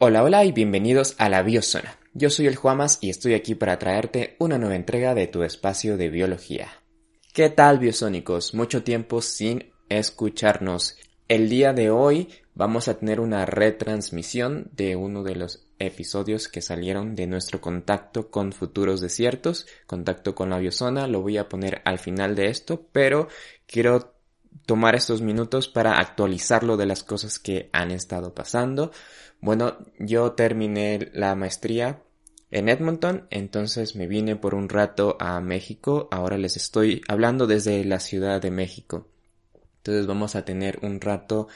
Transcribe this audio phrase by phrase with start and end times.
[0.00, 1.98] Hola, hola y bienvenidos a la Biozona.
[2.14, 5.96] Yo soy el Juamas y estoy aquí para traerte una nueva entrega de tu espacio
[5.96, 6.68] de biología.
[7.34, 8.54] ¿Qué tal, biosónicos?
[8.54, 10.96] Mucho tiempo sin escucharnos.
[11.26, 16.62] El día de hoy vamos a tener una retransmisión de uno de los episodios que
[16.62, 21.82] salieron de nuestro contacto con futuros desiertos, contacto con la biozona, lo voy a poner
[21.84, 23.26] al final de esto, pero
[23.66, 24.14] quiero
[24.66, 28.90] tomar estos minutos para actualizarlo de las cosas que han estado pasando.
[29.40, 32.02] Bueno, yo terminé la maestría
[32.50, 36.08] en Edmonton, entonces me vine por un rato a México.
[36.10, 39.06] Ahora les estoy hablando desde la Ciudad de México.
[39.78, 41.48] Entonces vamos a tener un rato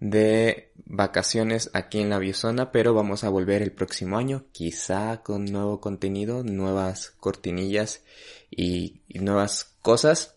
[0.00, 5.46] de vacaciones aquí en la Biozona, pero vamos a volver el próximo año, quizá con
[5.46, 8.02] nuevo contenido, nuevas cortinillas
[8.50, 10.36] y, y nuevas cosas.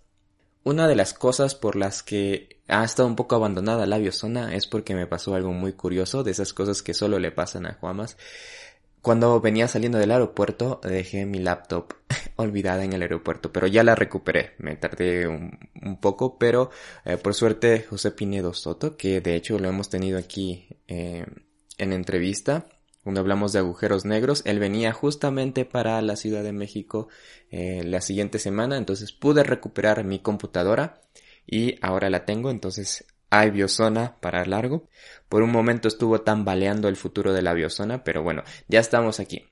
[0.68, 4.68] Una de las cosas por las que ha estado un poco abandonada la biozona es
[4.68, 8.18] porque me pasó algo muy curioso, de esas cosas que solo le pasan a Juamas.
[9.02, 11.94] Cuando venía saliendo del aeropuerto dejé mi laptop
[12.36, 14.56] olvidada en el aeropuerto, pero ya la recuperé.
[14.58, 15.58] Me tardé un,
[16.02, 16.70] poco, pero
[17.06, 21.26] eh, por suerte José Pinedo Soto, que de hecho lo hemos tenido aquí eh,
[21.78, 22.66] en entrevista,
[23.08, 27.08] cuando hablamos de agujeros negros, él venía justamente para la Ciudad de México
[27.50, 31.00] eh, la siguiente semana, entonces pude recuperar mi computadora
[31.46, 34.90] y ahora la tengo, entonces hay biozona para largo.
[35.30, 39.46] Por un momento estuvo tambaleando el futuro de la biozona, pero bueno, ya estamos aquí.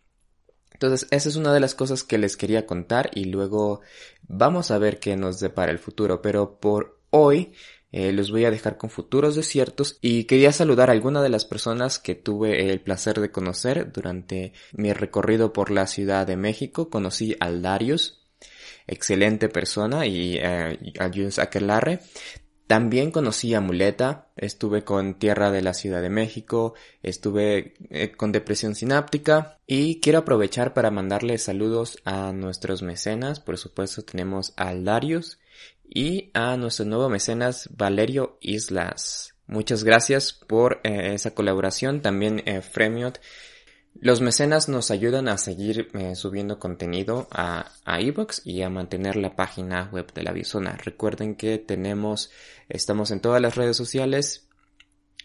[0.73, 3.80] Entonces, esa es una de las cosas que les quería contar y luego
[4.28, 7.53] vamos a ver qué nos depara el futuro, pero por hoy
[7.97, 11.45] eh, los voy a dejar con futuros desiertos y quería saludar a alguna de las
[11.45, 16.89] personas que tuve el placer de conocer durante mi recorrido por la Ciudad de México.
[16.89, 18.22] Conocí al Darius,
[18.85, 22.01] excelente persona y eh, a Jules Aquelarre.
[22.67, 28.34] También conocí a Muleta, estuve con Tierra de la Ciudad de México, estuve eh, con
[28.34, 34.75] Depresión Sináptica y quiero aprovechar para mandarle saludos a nuestros mecenas, por supuesto tenemos a
[34.75, 35.39] Darius
[35.83, 39.35] y a nuestro nuevo mecenas Valerio Islas.
[39.47, 43.19] Muchas gracias por eh, esa colaboración, también eh, Fremiot
[44.01, 49.35] los mecenas nos ayudan a seguir eh, subiendo contenido a, a y a mantener la
[49.35, 50.75] página web de la Biosona.
[50.75, 52.29] Recuerden que tenemos,
[52.67, 54.49] estamos en todas las redes sociales,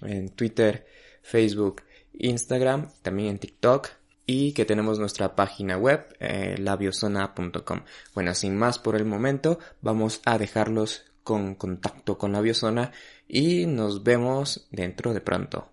[0.03, 0.87] en Twitter,
[1.23, 3.89] Facebook, Instagram, también en TikTok
[4.31, 7.81] y que tenemos nuestra página web, eh, labiosona.com.
[8.15, 12.93] Bueno, sin más por el momento, vamos a dejarlos con contacto con la Biosona
[13.29, 15.73] y nos vemos dentro de pronto.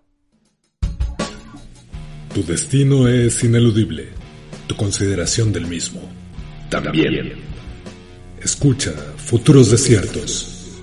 [2.34, 4.08] Tu destino es ineludible,
[4.66, 6.00] tu consideración del mismo
[6.68, 7.34] también.
[8.42, 10.78] Escucha Futuros Desiertos.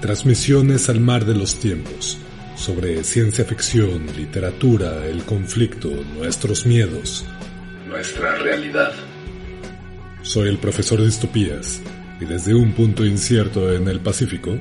[0.00, 2.21] Transmisiones al mar de los tiempos
[2.62, 7.24] sobre ciencia ficción, literatura, el conflicto, nuestros miedos,
[7.88, 8.92] nuestra realidad.
[10.22, 11.82] Soy el profesor Distopías
[12.20, 14.56] y desde un punto incierto en el Pacífico,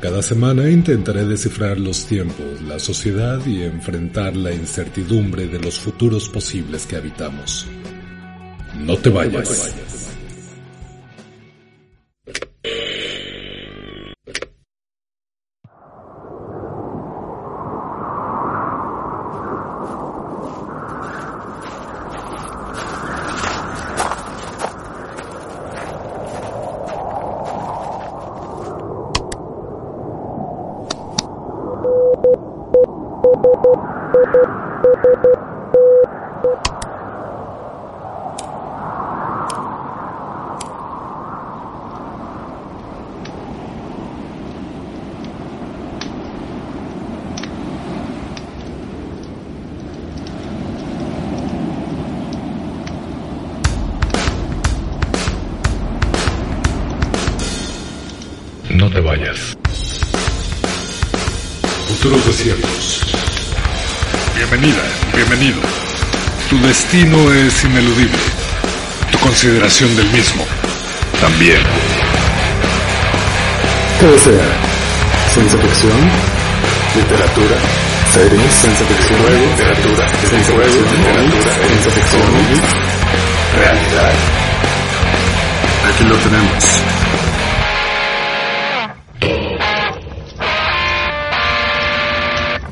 [0.00, 6.28] cada semana intentaré descifrar los tiempos, la sociedad y enfrentar la incertidumbre de los futuros
[6.28, 7.66] posibles que habitamos.
[8.78, 10.09] No te vayas.
[67.60, 68.18] Es ineludible.
[69.12, 70.44] Tu consideración del mismo
[71.20, 71.60] también.
[73.98, 74.46] ¿Qué desea?
[75.34, 76.10] ¿Ciencia ficción?
[76.96, 77.56] ¿Literatura?
[78.12, 78.52] ¿Series?
[78.52, 79.20] ¿Ciencia ficción?
[79.50, 80.08] ¿Literatura?
[80.28, 82.20] ¿Ciencia literatura, ciencia
[83.56, 84.12] realidad.
[85.88, 86.64] Aquí lo tenemos.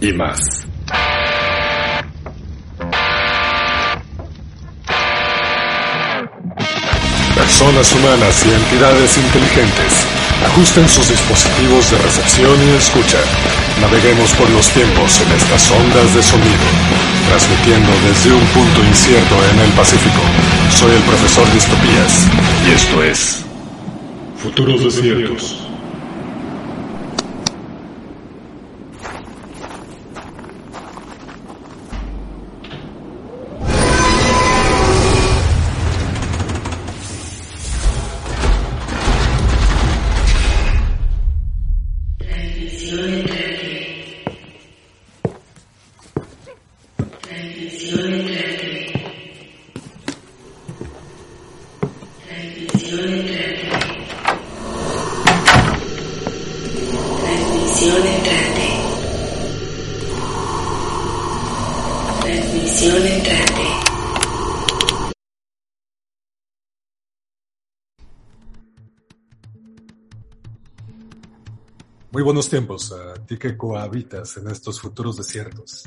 [0.00, 0.67] Y más.
[7.58, 10.06] Personas humanas y entidades inteligentes
[10.46, 13.18] ajusten sus dispositivos de recepción y escucha.
[13.80, 16.68] Naveguemos por los tiempos en estas ondas de sonido,
[17.26, 20.20] transmitiendo desde un punto incierto en el Pacífico.
[20.70, 22.28] Soy el profesor Distopías
[22.64, 23.44] y esto es
[24.40, 25.67] Futuros Desiertos.
[72.28, 75.84] Buenos tiempos a ti que cohabitas en estos futuros desiertos.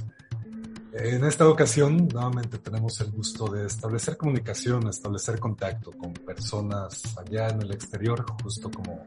[0.92, 7.50] En esta ocasión, nuevamente tenemos el gusto de establecer comunicación, establecer contacto con personas allá
[7.50, 9.06] en el exterior, justo como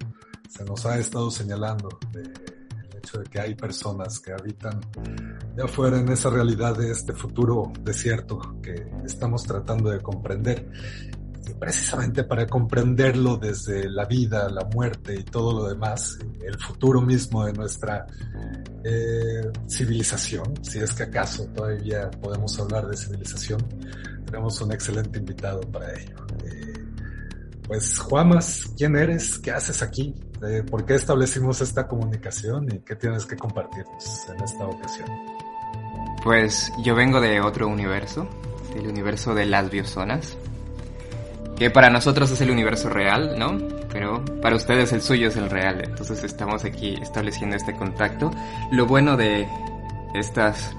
[0.49, 4.81] se nos ha estado señalando, de, el hecho de que hay personas que habitan
[5.57, 10.71] de afuera en esa realidad de este futuro desierto que estamos tratando de comprender
[11.65, 17.47] precisamente para comprenderlo desde la vida, la muerte y todo lo demás, el futuro mismo
[17.47, 18.07] de nuestra
[18.85, 23.63] eh, civilización, si es que acaso todavía podemos hablar de civilización,
[24.27, 26.17] tenemos un excelente invitado para ello.
[26.45, 26.85] Eh,
[27.67, 29.39] pues Juamas, ¿quién eres?
[29.39, 30.15] ¿Qué haces aquí?
[30.47, 35.09] Eh, ¿Por qué establecimos esta comunicación y qué tienes que compartirnos en esta ocasión?
[36.23, 38.29] Pues yo vengo de otro universo,
[38.77, 40.37] el universo de las biozonas
[41.57, 43.59] que para nosotros es el universo real, ¿no?
[43.93, 48.31] Pero para ustedes el suyo es el real, entonces estamos aquí estableciendo este contacto.
[48.73, 49.47] Lo bueno de
[50.15, 50.75] estas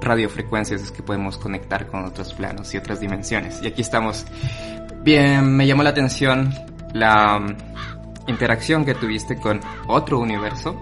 [0.00, 3.62] radiofrecuencias es que podemos conectar con otros planos y otras dimensiones.
[3.62, 4.26] Y aquí estamos.
[5.02, 6.52] Bien, me llamó la atención
[6.92, 7.56] la um,
[8.26, 10.80] interacción que tuviste con otro universo,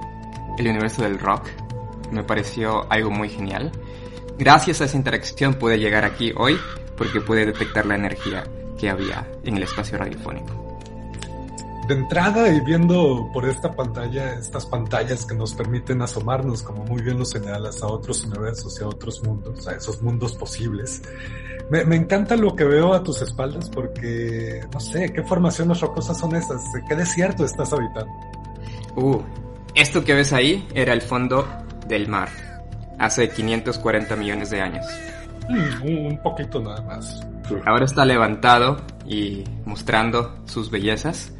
[0.59, 1.47] el universo del rock.
[2.11, 3.71] Me pareció algo muy genial.
[4.39, 6.59] Gracias a esa interacción pude llegar aquí hoy
[6.97, 8.45] porque pude detectar la energía
[8.81, 10.71] que había en el espacio radiofónico.
[11.87, 17.03] De entrada y viendo por esta pantalla, estas pantallas que nos permiten asomarnos, como muy
[17.03, 21.03] bien lo señalas, a otros universos y a otros mundos, a esos mundos posibles.
[21.69, 26.19] Me, me encanta lo que veo a tus espaldas porque, no sé, ¿qué formaciones rocosas
[26.19, 26.63] son esas?
[26.89, 28.13] ¿Qué desierto estás habitando?
[28.95, 29.21] Uh,
[29.75, 31.47] esto que ves ahí era el fondo
[31.89, 32.29] del mar,
[32.99, 34.87] hace 540 millones de años.
[35.49, 37.27] Mm, un poquito nada más.
[37.67, 38.77] Ahora está levantado
[39.07, 41.33] y mostrando sus bellezas,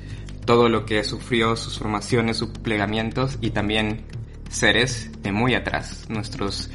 [0.45, 4.05] todo lo que sufrió, sus formaciones, sus plegamientos y también
[4.49, 6.71] seres de muy atrás, nuestros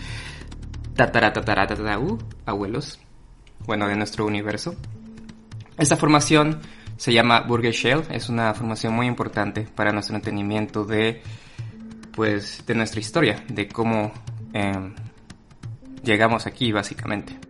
[0.98, 3.00] uh, abuelos,
[3.66, 4.76] bueno, de nuestro universo.
[5.78, 6.62] Esta formación
[6.96, 11.22] se llama Burger Shell, es una formación muy importante para nuestro entendimiento de,
[12.14, 14.14] pues, de nuestra historia, de cómo
[16.04, 17.45] llegamos aquí básicamente.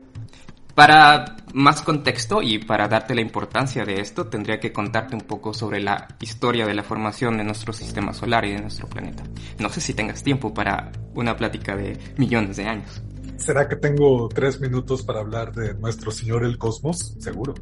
[0.75, 5.53] Para más contexto y para darte la importancia de esto, tendría que contarte un poco
[5.53, 9.23] sobre la historia de la formación de nuestro sistema solar y de nuestro planeta.
[9.57, 13.01] No sé si tengas tiempo para una plática de millones de años.
[13.37, 17.15] ¿Será que tengo tres minutos para hablar de nuestro Señor el Cosmos?
[17.19, 17.53] Seguro.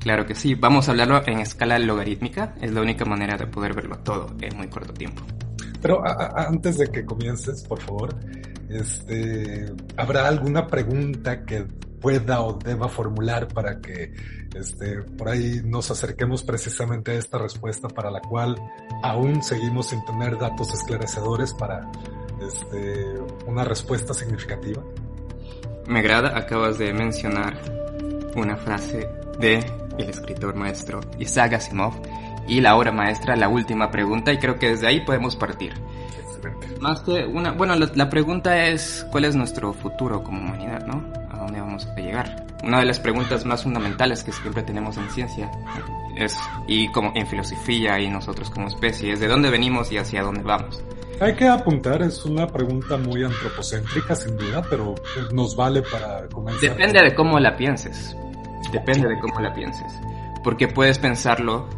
[0.00, 3.72] Claro que sí, vamos a hablarlo en escala logarítmica, es la única manera de poder
[3.72, 5.22] verlo todo en muy corto tiempo.
[5.80, 6.02] Pero
[6.36, 8.16] antes de que comiences, por favor,
[8.68, 11.66] este, ¿habrá alguna pregunta que
[12.02, 14.12] pueda o deba formular para que
[14.54, 18.56] este, por ahí nos acerquemos precisamente a esta respuesta para la cual
[19.02, 21.90] aún seguimos sin tener datos esclarecedores para
[22.46, 23.06] este,
[23.46, 24.82] una respuesta significativa.
[25.86, 27.56] Me agrada, acabas de mencionar
[28.36, 29.64] una frase de
[29.98, 31.94] el escritor maestro Isaac Asimov
[32.46, 35.72] y la obra maestra, la última pregunta, y creo que desde ahí podemos partir.
[36.80, 41.21] Más que una, bueno, la, la pregunta es cuál es nuestro futuro como humanidad, ¿no?
[41.72, 42.46] Vamos a llegar.
[42.62, 45.50] Una de las preguntas más fundamentales que siempre tenemos en ciencia
[46.16, 46.38] es,
[46.68, 50.42] y como en filosofía y nosotros como especie, es de dónde venimos y hacia dónde
[50.42, 50.82] vamos.
[51.20, 54.94] Hay que apuntar, es una pregunta muy antropocéntrica sin duda, pero
[55.32, 56.70] nos vale para comenzar.
[56.70, 58.16] Depende de cómo la pienses.
[58.70, 59.92] Depende de cómo la pienses.
[60.44, 61.68] Porque puedes pensarlo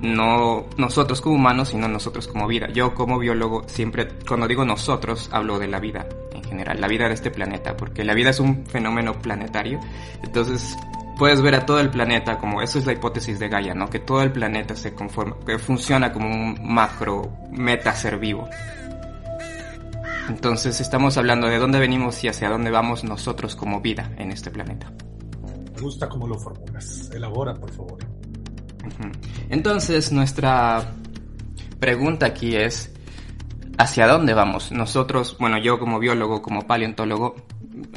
[0.00, 2.68] no nosotros como humanos, sino nosotros como vida.
[2.72, 6.06] Yo como biólogo siempre, cuando digo nosotros, hablo de la vida
[6.48, 9.80] general, la vida de este planeta, porque la vida es un fenómeno planetario.
[10.22, 10.76] Entonces,
[11.18, 13.90] puedes ver a todo el planeta como, eso es la hipótesis de Gaia, ¿no?
[13.90, 18.48] Que todo el planeta se conforma, que funciona como un macro meta ser vivo.
[20.28, 24.50] Entonces estamos hablando de dónde venimos y hacia dónde vamos nosotros como vida en este
[24.50, 24.92] planeta.
[25.74, 27.10] Me gusta cómo lo formulas.
[27.14, 27.98] Elabora, por favor.
[29.48, 30.92] Entonces, nuestra
[31.78, 32.92] pregunta aquí es,
[33.78, 34.72] ¿hacia dónde vamos?
[34.72, 37.36] Nosotros, bueno, yo como biólogo, como paleontólogo,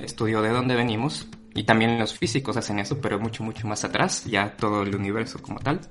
[0.01, 4.25] estudio de dónde venimos, y también los físicos hacen eso, pero mucho, mucho más atrás,
[4.25, 5.81] ya todo el universo como tal.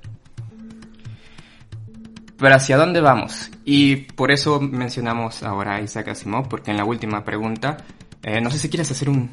[2.37, 3.51] Pero ¿hacia dónde vamos?
[3.65, 7.77] Y por eso mencionamos ahora a Isaac Asimov, porque en la última pregunta,
[8.23, 9.29] eh, no sé si quieres hacer un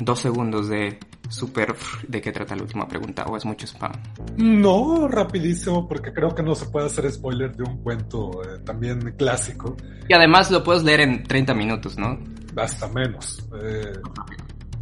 [0.00, 1.74] dos segundos de súper
[2.08, 3.92] de qué trata la última pregunta o es mucho spam.
[4.36, 9.14] No, rapidísimo, porque creo que no se puede hacer spoiler de un cuento eh, también
[9.16, 9.76] clásico.
[10.08, 12.18] Y además lo puedes leer en 30 minutos, ¿no?
[12.56, 13.46] Hasta menos.
[13.62, 13.92] Eh,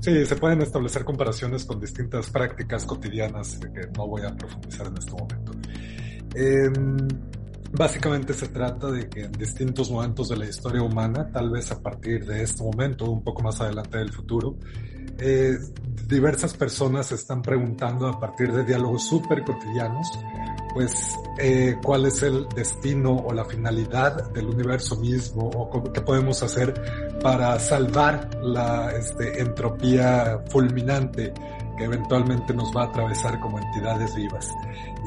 [0.01, 4.97] sí, se pueden establecer comparaciones con distintas prácticas cotidianas que no voy a profundizar en
[4.97, 5.53] este momento.
[6.35, 7.09] Em,
[7.73, 11.83] básicamente se trata de que en distintos momentos de la historia humana, tal vez a
[11.83, 14.57] partir de este momento, un poco más adelante del futuro,
[15.19, 15.59] eh,
[16.07, 20.11] diversas personas están preguntando a partir de diálogos súper cotidianos,
[20.73, 26.43] pues eh, cuál es el destino o la finalidad del universo mismo o qué podemos
[26.43, 31.33] hacer para salvar la este, entropía fulminante
[31.79, 34.51] que eventualmente nos va a atravesar como entidades vivas.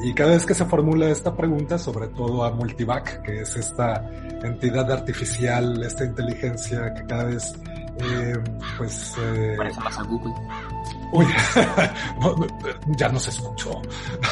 [0.02, 4.08] Y cada vez que se formula esta pregunta, sobre todo a Multivac, que es esta
[4.42, 7.54] entidad artificial, esta inteligencia que cada vez
[8.00, 8.34] eh,
[8.78, 9.14] pues...
[9.18, 10.34] Eh, Parece más a Google.
[11.12, 11.26] Uy,
[12.96, 13.82] ya no se escuchó.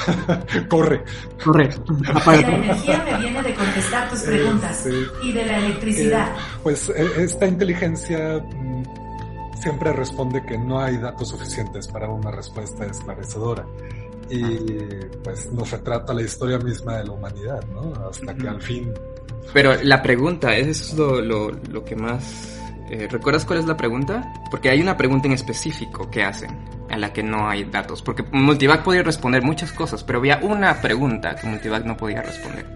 [0.69, 1.05] Corre.
[1.45, 1.69] Corre.
[2.25, 4.87] La energía me viene de contestar tus preguntas
[5.23, 6.29] y de la electricidad.
[6.29, 12.31] Eh, pues e, esta inteligencia mm, siempre responde que no hay datos suficientes para una
[12.31, 13.67] respuesta esclarecedora.
[14.31, 14.57] Y
[15.23, 17.93] pues nos retrata la historia misma de la humanidad, ¿no?
[18.09, 18.95] Hasta que al fin...
[19.53, 22.60] Pero la pregunta, eso es lo, lo, lo que más
[22.91, 24.33] eh, ¿Recuerdas cuál es la pregunta?
[24.51, 28.03] Porque hay una pregunta en específico que hacen, en la que no hay datos.
[28.03, 32.67] Porque Multivac podía responder muchas cosas, pero había una pregunta que Multivac no podía responder.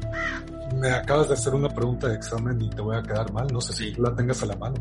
[0.81, 3.49] Me acabas de hacer una pregunta de examen y te voy a quedar mal.
[3.53, 4.77] No sé si la tengas a la mano.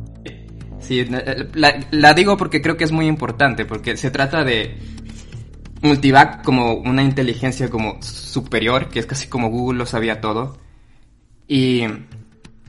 [0.80, 4.78] Sí, eh, la, la digo porque creo que es muy importante, porque se trata de
[5.82, 10.58] Multivac como una inteligencia como superior, que es casi como Google lo sabía todo.
[11.48, 11.86] Y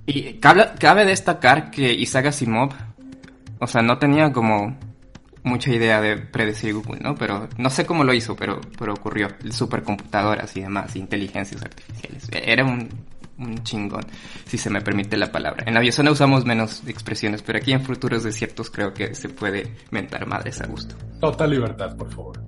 [0.06, 2.70] y cabe, destacar que Isaac Asimov,
[3.58, 4.76] o sea, no tenía como
[5.42, 7.14] mucha idea de predecir Google, ¿no?
[7.14, 9.28] Pero no sé cómo lo hizo, pero, pero ocurrió.
[9.50, 12.28] Supercomputadoras y demás, inteligencias artificiales.
[12.32, 12.88] Era un,
[13.38, 14.04] un chingón,
[14.46, 15.64] si se me permite la palabra.
[15.66, 19.74] En la biozona usamos menos expresiones, pero aquí en futuros desiertos creo que se puede
[19.90, 20.96] mentar madres a gusto.
[21.20, 22.42] Total libertad, por favor.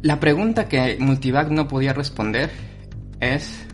[0.00, 2.50] La pregunta que Multivac no podía responder
[3.20, 3.67] es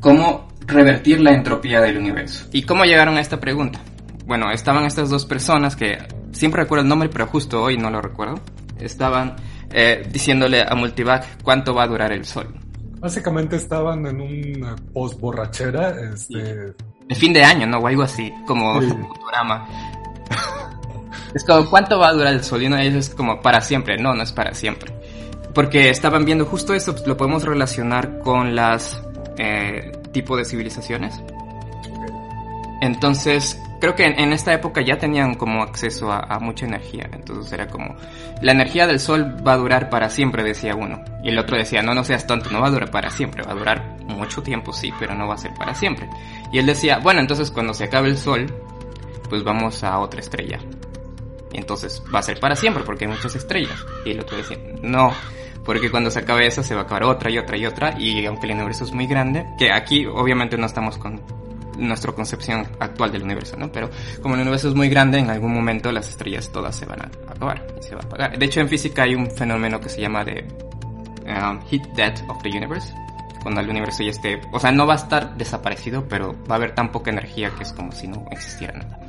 [0.00, 2.46] cómo revertir la entropía del universo.
[2.52, 3.80] ¿Y cómo llegaron a esta pregunta?
[4.26, 5.98] Bueno, estaban estas dos personas que
[6.32, 8.40] siempre recuerdo el nombre, pero justo hoy no lo recuerdo.
[8.78, 9.36] Estaban
[9.70, 12.54] eh, diciéndole a Multivac cuánto va a durar el sol.
[13.00, 16.74] Básicamente estaban en una post borrachera, este...
[17.08, 17.78] De fin de año, ¿no?
[17.78, 19.66] O algo así, como un programa.
[21.34, 22.62] es como, ¿cuánto va a durar el sol?
[22.62, 23.96] Y uno de ellos es como, para siempre.
[23.98, 24.92] No, no es para siempre.
[25.54, 29.02] Porque estaban viendo justo eso, lo podemos relacionar con las
[29.40, 31.18] eh, tipo de civilizaciones.
[32.82, 37.08] Entonces, creo que en, esta época ya tenían como acceso a, mucha energía.
[37.12, 37.96] Entonces era como,
[38.42, 41.02] la energía del sol va a durar para siempre, decía uno.
[41.24, 43.52] Y el otro decía, no, no seas tonto, no va a durar para siempre, va
[43.52, 46.08] a durar mucho tiempo, sí, pero no va a ser para siempre.
[46.52, 48.46] Y él decía, bueno, entonces cuando se acabe el sol,
[49.30, 50.58] pues vamos a otra estrella.
[51.52, 53.84] Y entonces va a ser para siempre, porque hay muchas estrellas.
[54.04, 55.12] Y el otro decía, no,
[55.70, 58.26] porque cuando se acabe esa se va a acabar otra y otra y otra, y
[58.26, 61.22] aunque el universo es muy grande, que aquí obviamente no estamos con
[61.78, 63.70] nuestra concepción actual del universo, ¿no?
[63.70, 63.88] Pero
[64.20, 67.10] como el universo es muy grande, en algún momento las estrellas todas se van a
[67.30, 68.36] acabar y se va a apagar.
[68.36, 70.44] De hecho, en física hay un fenómeno que se llama de
[71.28, 72.92] um, heat death of the universe,
[73.40, 76.58] cuando el universo ya esté, o sea, no va a estar desaparecido, pero va a
[76.58, 78.99] haber tan poca energía que es como si no existiera nada.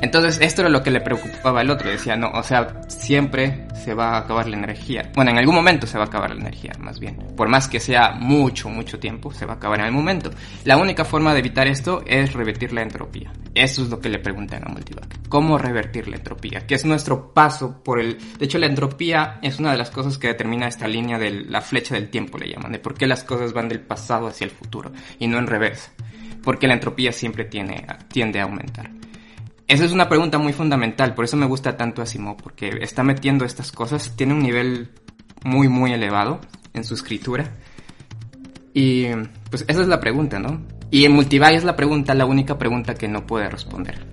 [0.00, 1.90] Entonces, esto era lo que le preocupaba al otro.
[1.90, 5.10] Decía, no, o sea, siempre se va a acabar la energía.
[5.14, 7.16] Bueno, en algún momento se va a acabar la energía, más bien.
[7.36, 10.30] Por más que sea mucho, mucho tiempo, se va a acabar en algún momento.
[10.64, 13.32] La única forma de evitar esto es revertir la entropía.
[13.54, 15.28] Eso es lo que le preguntan a Multivac.
[15.28, 16.66] ¿Cómo revertir la entropía?
[16.66, 18.18] Que es nuestro paso por el...
[18.38, 21.60] De hecho, la entropía es una de las cosas que determina esta línea de la
[21.60, 24.50] flecha del tiempo, le llaman, de por qué las cosas van del pasado hacia el
[24.50, 25.92] futuro y no en reversa.
[26.42, 28.90] Porque la entropía siempre tiene, tiende a aumentar.
[29.68, 33.44] Esa es una pregunta muy fundamental, por eso me gusta tanto Asimov, porque está metiendo
[33.44, 34.90] estas cosas, tiene un nivel
[35.44, 36.40] muy, muy elevado
[36.72, 37.50] en su escritura.
[38.72, 39.06] Y
[39.50, 40.62] pues esa es la pregunta, ¿no?
[40.90, 44.06] Y en Multivay es la pregunta, la única pregunta que no puede responder.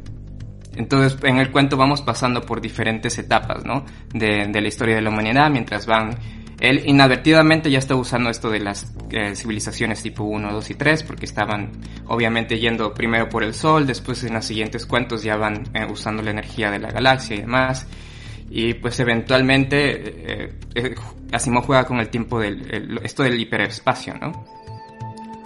[0.76, 3.86] Entonces, en el cuento vamos pasando por diferentes etapas, ¿no?
[4.12, 6.18] De, de la historia de la humanidad, mientras van
[6.63, 11.03] él inadvertidamente ya está usando esto de las eh, civilizaciones tipo 1, 2 y 3
[11.03, 11.72] porque estaban
[12.08, 16.24] obviamente yendo primero por el Sol, después en los siguientes cuentos ya van eh, usando
[16.24, 17.86] la energía de la galaxia y demás.
[18.50, 20.96] Y pues eventualmente eh, eh
[21.34, 24.46] Asimov juega con el tiempo del esto del hiperespacio, ¿no?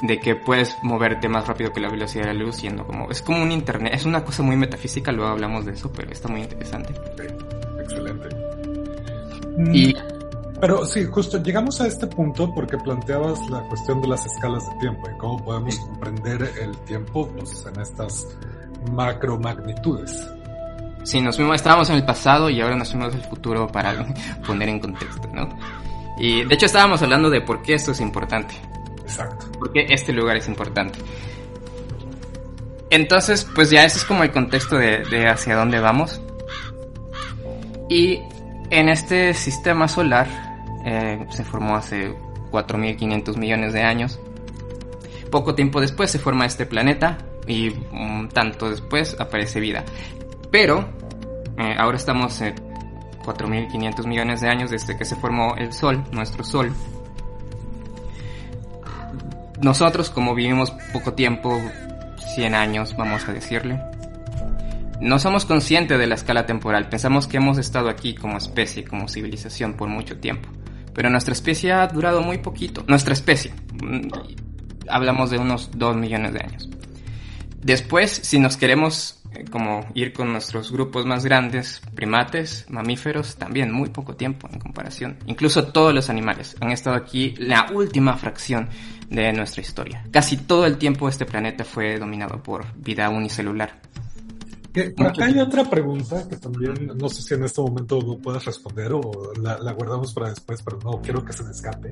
[0.04, 3.24] De que puedes moverte más rápido que la velocidad de la luz yendo como es
[3.24, 6.42] como un internet, es una cosa muy metafísica, luego hablamos de eso, pero está muy
[6.42, 6.94] interesante.
[7.80, 8.28] excelente.
[9.74, 9.96] Y
[10.60, 14.76] pero sí, justo llegamos a este punto porque planteabas la cuestión de las escalas de
[14.80, 18.26] tiempo y cómo podemos comprender el tiempo pues, en estas
[18.92, 20.28] macro magnitudes.
[21.04, 24.06] Sí, nos fuimos, estábamos en el pasado y ahora nos fuimos al futuro para
[24.48, 25.48] poner en contexto, ¿no?
[26.18, 28.56] Y de hecho estábamos hablando de por qué esto es importante.
[29.04, 29.52] Exacto.
[29.60, 30.98] Por qué este lugar es importante.
[32.90, 36.20] Entonces, pues ya ese es como el contexto de, de hacia dónde vamos.
[37.90, 38.22] Y
[38.70, 40.47] en este sistema solar
[40.90, 42.16] eh, se formó hace
[42.50, 44.20] 4.500 millones de años.
[45.30, 49.84] Poco tiempo después se forma este planeta y un tanto después aparece vida.
[50.50, 50.88] Pero
[51.58, 52.56] eh, ahora estamos en
[53.26, 56.72] 4.500 millones de años desde que se formó el Sol, nuestro Sol.
[59.62, 61.60] Nosotros, como vivimos poco tiempo,
[62.36, 63.82] 100 años, vamos a decirle,
[65.02, 66.88] no somos conscientes de la escala temporal.
[66.88, 70.48] Pensamos que hemos estado aquí como especie, como civilización por mucho tiempo.
[70.98, 72.84] Pero nuestra especie ha durado muy poquito.
[72.88, 73.54] Nuestra especie.
[73.84, 74.08] Mm,
[74.90, 76.68] hablamos de unos 2 millones de años.
[77.62, 83.72] Después, si nos queremos eh, como ir con nuestros grupos más grandes, primates, mamíferos, también
[83.72, 85.20] muy poco tiempo en comparación.
[85.28, 88.68] Incluso todos los animales han estado aquí la última fracción
[89.08, 90.04] de nuestra historia.
[90.10, 93.76] Casi todo el tiempo este planeta fue dominado por vida unicelular
[94.98, 98.94] acá hay otra pregunta que también no sé si en este momento no puedes responder
[98.94, 101.92] o la, guardamos para después, pero no quiero que se me escape.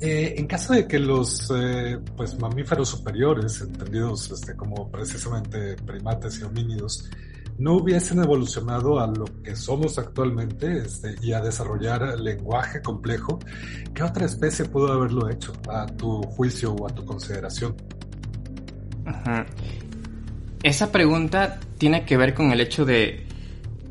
[0.00, 6.38] Eh, en caso de que los eh, pues mamíferos superiores, entendidos este, como precisamente primates
[6.40, 7.10] y homínidos,
[7.58, 13.40] no hubiesen evolucionado a lo que somos actualmente este, y a desarrollar lenguaje complejo,
[13.92, 17.74] ¿qué otra especie pudo haberlo hecho a tu juicio o a tu consideración?
[19.04, 19.44] Ajá.
[20.62, 23.24] Esa pregunta tiene que ver con el hecho de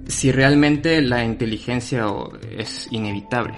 [0.07, 2.05] si realmente la inteligencia
[2.57, 3.57] es inevitable.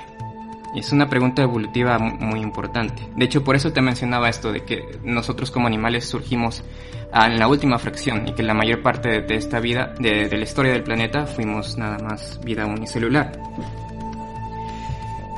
[0.75, 3.01] Es una pregunta evolutiva muy importante.
[3.15, 6.63] De hecho, por eso te mencionaba esto de que nosotros como animales surgimos
[7.11, 10.73] en la última fracción y que la mayor parte de, esta vida, de, la historia
[10.73, 13.31] del planeta, fuimos nada más vida unicelular.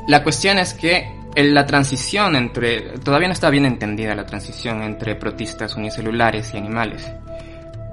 [0.10, 1.08] La cuestión es que
[1.38, 7.10] la transición entre, todavía no está bien entendida la transición entre protistas unicelulares y animales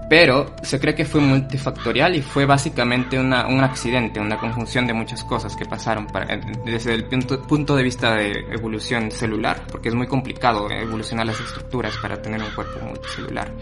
[0.08, 5.22] pero se cree que fue multifactorial y fue básicamente un accidente, una conjunción de muchas
[5.22, 9.94] cosas que pasaron para, desde el punto, punto, de vista de evolución celular, porque es
[9.94, 13.52] muy complicado evolucionar las estructuras para tener un cuerpo multicelular.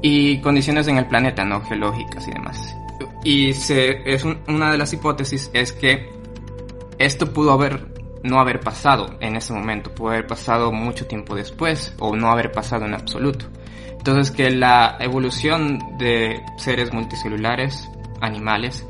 [0.00, 1.60] Y condiciones en el planeta, ¿no?
[1.62, 2.76] Geológicas y demás.
[3.24, 6.08] Y se, es una de las hipótesis es que
[6.98, 11.94] esto pudo haber no haber pasado en ese momento, pudo haber pasado mucho tiempo después
[11.98, 13.46] o no haber pasado en absoluto.
[14.02, 17.88] Entonces que la evolución de seres multicelulares,
[18.20, 18.84] animales,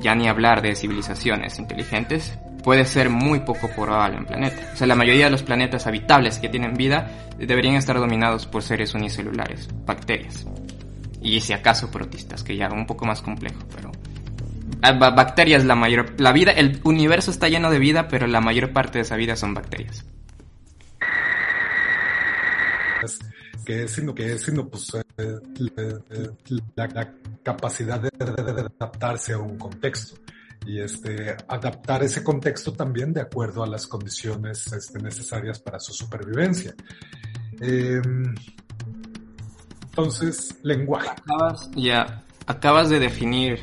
[0.00, 4.72] ya ni hablar de civilizaciones inteligentes, puede ser muy poco probable en planeta.
[4.74, 8.64] O sea, la mayoría de los planetas habitables que tienen vida deberían estar dominados por
[8.64, 10.44] seres unicelulares, bacterias.
[11.22, 13.92] Y si acaso protistas, que ya un poco más complejo, pero
[14.82, 18.72] ah, bacterias la mayor la vida el universo está lleno de vida, pero la mayor
[18.72, 20.04] parte de esa vida son bacterias
[23.68, 25.36] que es, sino que es, sino pues eh,
[26.74, 30.16] la, capacidad de, adaptarse a un contexto
[30.66, 35.92] y este, adaptar ese contexto también de acuerdo a las condiciones este, necesarias para su
[35.92, 36.74] supervivencia.
[37.60, 38.34] Em,
[39.90, 41.10] Entonces, lenguaje.
[41.10, 43.58] Acabas, ya, acabas de definir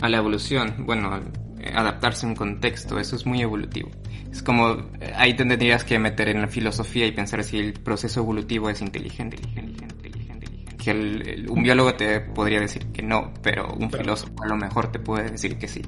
[0.00, 1.20] a la evolución, bueno,
[1.58, 3.90] eh, adaptarse a un contexto, eso es muy evolutivo.
[4.30, 8.20] Es como, eh, ahí tendrías que meter en la filosofía y pensar si el proceso
[8.20, 10.76] evolutivo es inteligente, inteligente, inteligente, inteligente.
[10.84, 14.56] Que el- el- un biólogo te podría decir que no, pero un filósofo a lo
[14.56, 15.82] mejor te puede decir que sí.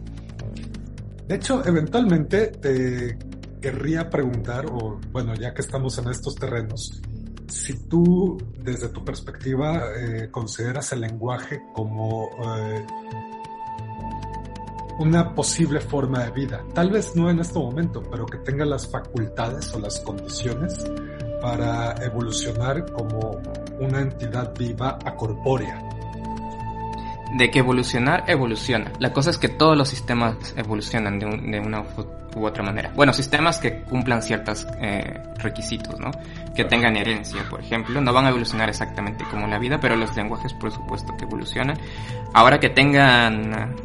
[1.29, 3.17] De hecho, eventualmente te
[3.61, 7.01] querría preguntar, o bueno, ya que estamos en estos terrenos,
[7.47, 12.85] si tú, desde tu perspectiva, eh, consideras el lenguaje como eh,
[15.01, 16.63] una posible forma de vida.
[16.75, 20.85] Tal vez no en este momento, pero que tenga las facultades o las condiciones
[21.41, 23.41] para evolucionar como
[23.81, 25.83] una entidad viva acorpórea.
[27.37, 28.93] De que evolucionar, evoluciona.
[28.99, 31.83] La cosa es que todos los sistemas evolucionan de, un- de una
[32.37, 32.93] u otra manera.
[32.95, 34.67] Bueno, sistemas que cumplan ciertos
[35.39, 36.11] requisitos, ¿no?
[36.55, 38.01] Que tengan herencia, por ejemplo.
[38.01, 41.79] No van a evolucionar exactamente como la vida, pero los lenguajes, por supuesto, que evolucionan.
[42.35, 43.77] Ahora que tengan eh,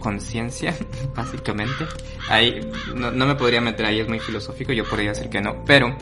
[0.00, 0.74] conciencia,
[1.14, 1.86] básicamente.
[2.28, 2.60] Ahí
[2.94, 5.64] no, no me podría meter ahí, es muy filosófico, yo podría decir que no.
[5.64, 5.96] Pero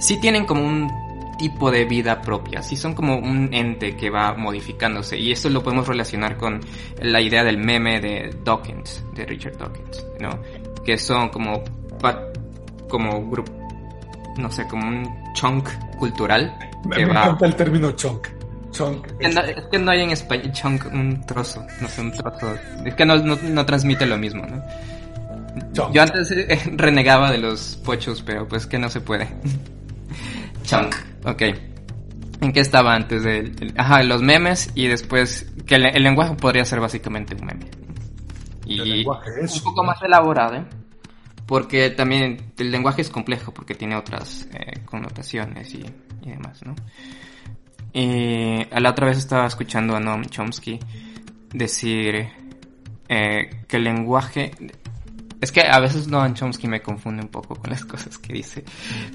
[0.00, 0.90] sí tienen como un
[1.38, 5.62] tipo de vida propia, sí son como un ente que va modificándose y esto lo
[5.62, 6.60] podemos relacionar con
[7.00, 10.38] la idea del meme de Dawkins, de Richard Dawkins, ¿no?
[10.84, 11.62] Que son como
[12.88, 13.52] como grupo,
[14.36, 16.54] no sé, como un chunk cultural
[16.84, 18.28] Me, que me va encanta el término chunk.
[18.72, 19.06] Chunk.
[19.06, 22.12] es que no- es que no hay en español chunk un trozo, no sé, un
[22.12, 22.54] trozo,
[22.84, 24.62] es que no, no, no transmite lo mismo, ¿no?
[25.72, 25.92] Chunk.
[25.92, 29.28] Yo antes eh, renegaba de los pochos, pero pues que no se puede.
[30.64, 30.94] Chunk.
[31.24, 31.42] Ok.
[32.42, 35.46] ¿En qué estaba antes del- ajá, los memes y después...
[35.66, 37.66] Que el, el lenguaje podría ser básicamente un meme.
[38.64, 40.64] Y El lenguaje es un poco más elaborado, ¿eh?
[41.46, 45.84] Porque también el lenguaje es complejo porque tiene otras eh, connotaciones y,
[46.22, 46.74] y demás, ¿no?
[47.92, 50.78] Y a la otra vez estaba escuchando a Noam Chomsky
[51.52, 52.28] decir
[53.08, 54.52] eh, que el lenguaje...
[55.40, 58.64] Es que a veces Noam Chomsky me confunde un poco con las cosas que dice.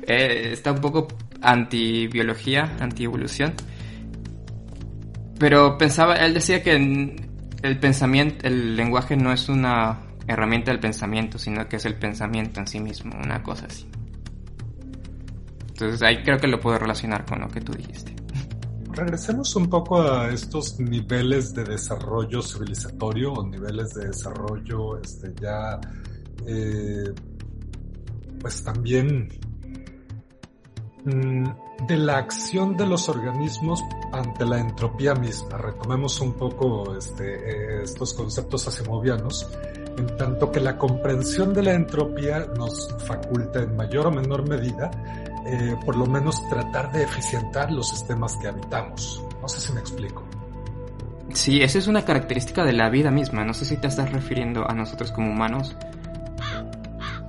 [0.08, 1.08] Eh, está un poco
[1.42, 3.54] anti-biología, anti-evolución.
[5.38, 11.38] Pero pensaba, él decía que el pensamiento, el lenguaje no es una herramienta del pensamiento,
[11.38, 13.88] sino que es el pensamiento en sí mismo, una cosa así.
[15.70, 18.15] Entonces ahí creo que lo puedo relacionar con lo que tú dijiste.
[18.96, 25.82] Regresemos un poco a estos niveles de desarrollo civilizatorio o niveles de desarrollo este, ya,
[26.48, 27.14] eh,
[28.40, 29.28] pues también
[31.04, 35.58] mm, de la acción de los organismos ante la entropía misma.
[35.58, 39.46] Retomemos un poco este, eh, estos conceptos asimovianos,
[39.98, 44.90] en tanto que la comprensión de la entropía nos faculta en mayor o menor medida
[45.46, 49.24] eh, por lo menos tratar de eficientar los sistemas que habitamos.
[49.42, 50.24] No sé si me explico.
[51.34, 53.44] Sí, esa es una característica de la vida misma.
[53.44, 55.76] No sé si te estás refiriendo a nosotros como humanos.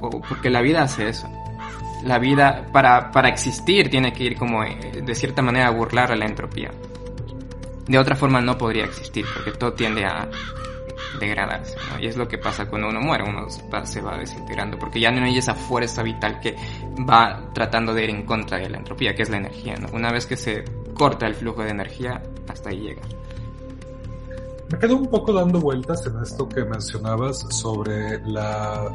[0.00, 1.28] O porque la vida hace eso.
[2.04, 6.12] La vida, para, para existir, tiene que ir como eh, de cierta manera a burlar
[6.12, 6.70] a la entropía.
[7.86, 10.28] De otra forma no podría existir, porque todo tiende a
[11.18, 11.76] degradarse.
[12.00, 15.24] Y es lo que pasa cuando uno muere, uno se va desintegrando, porque ya no
[15.24, 16.56] hay esa fuerza vital que
[17.08, 19.88] va tratando de ir en contra de la entropía, que es la energía, ¿no?
[19.92, 23.02] Una vez que se corta el flujo de energía, hasta ahí llega.
[24.70, 28.90] Me quedo un poco dando vueltas en esto que mencionabas sobre la,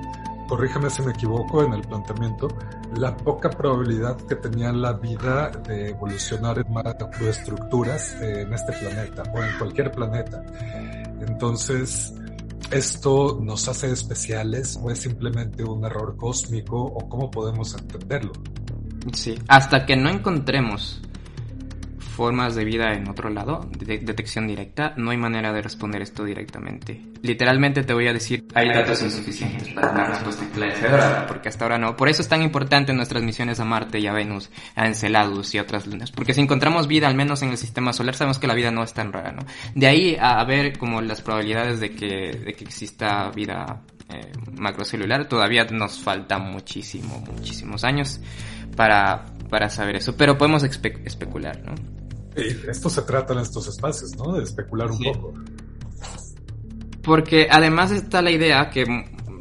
[0.51, 2.49] corrígeme si me equivoco en el planteamiento,
[2.97, 9.41] la poca probabilidad que tenía la vida de evolucionar en macroestructuras en este planeta o
[9.41, 10.43] en cualquier planeta.
[11.27, 12.13] Entonces,
[12.71, 18.33] ¿esto nos hace especiales o es simplemente un error cósmico o cómo podemos entenderlo?
[19.13, 21.01] Sí, hasta que no encontremos
[22.15, 26.23] formas de vida en otro lado, de detección directa, no hay manera de responder esto
[26.23, 27.01] directamente.
[27.21, 31.77] Literalmente te voy a decir, hay datos insuficientes para una respuesta esclarecedora, porque hasta ahora
[31.77, 31.95] no.
[31.95, 35.59] Por eso es tan importante nuestras misiones a Marte y a Venus, a Enceladus y
[35.59, 38.53] otras lunas, porque si encontramos vida, al menos en el sistema solar, sabemos que la
[38.55, 39.43] vida no es tan rara, ¿no?
[39.73, 42.07] De ahí a ver como las probabilidades de que,
[42.45, 48.19] de que exista vida eh, macrocelular, todavía nos falta muchísimo, muchísimos años
[48.75, 52.00] para, para saber eso, pero podemos espe- especular, ¿no?
[52.35, 54.33] Y esto se trata en estos espacios, ¿no?
[54.33, 55.03] De especular un Sí.
[55.05, 55.33] poco.
[57.03, 58.85] Porque además está la idea que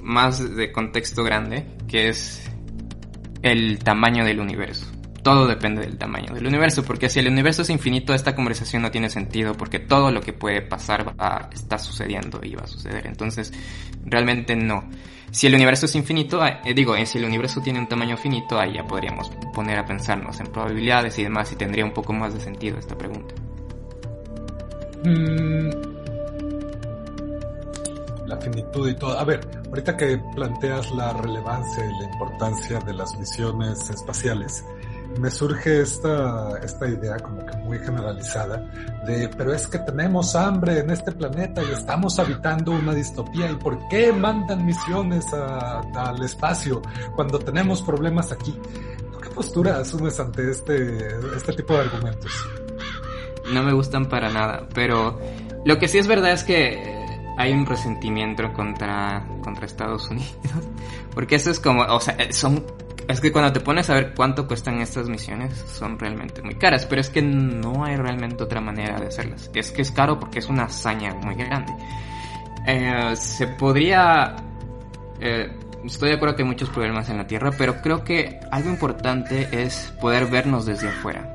[0.03, 2.42] más de contexto grande, que es
[3.42, 4.87] el tamaño del universo.
[5.22, 8.90] Todo depende del tamaño del universo, porque si el universo es infinito, esta conversación no
[8.90, 13.07] tiene sentido, porque todo lo que puede pasar va- está sucediendo y va a suceder.
[13.07, 13.53] Entonces,
[14.07, 14.88] realmente no.
[15.31, 18.75] Si el universo es infinito, eh, digo, si el universo tiene un tamaño finito, ahí
[18.75, 22.40] ya podríamos poner a pensarnos en probabilidades y demás y tendría un poco más de
[22.40, 23.35] sentido esta pregunta.
[25.05, 25.71] Mm,
[28.27, 29.19] la finitud y todo.
[29.19, 34.64] A ver, ahorita que planteas la relevancia y la importancia de las misiones espaciales,
[35.18, 38.59] me surge esta, esta idea como que muy generalizada
[39.07, 43.57] de, pero es que tenemos hambre en este planeta y estamos habitando una distopía y
[43.57, 46.81] ¿por qué mandan misiones al espacio
[47.16, 48.57] cuando tenemos problemas aquí?
[49.23, 52.33] ¿Qué postura asumes ante este, este tipo de argumentos?
[53.53, 55.18] No me gustan para nada, pero
[55.64, 57.01] lo que sí es verdad es que
[57.37, 60.35] hay un resentimiento contra, contra Estados Unidos,
[61.14, 62.64] porque eso es como, o sea, son
[63.11, 66.87] es que cuando te pones a ver cuánto cuestan estas misiones, son realmente muy caras,
[66.87, 69.51] pero es que no hay realmente otra manera de hacerlas.
[69.55, 71.73] Es que es caro porque es una hazaña muy grande.
[72.66, 74.37] Eh, se podría...
[75.20, 75.51] Eh,
[75.85, 79.49] estoy de acuerdo que hay muchos problemas en la Tierra, pero creo que algo importante
[79.51, 81.35] es poder vernos desde afuera.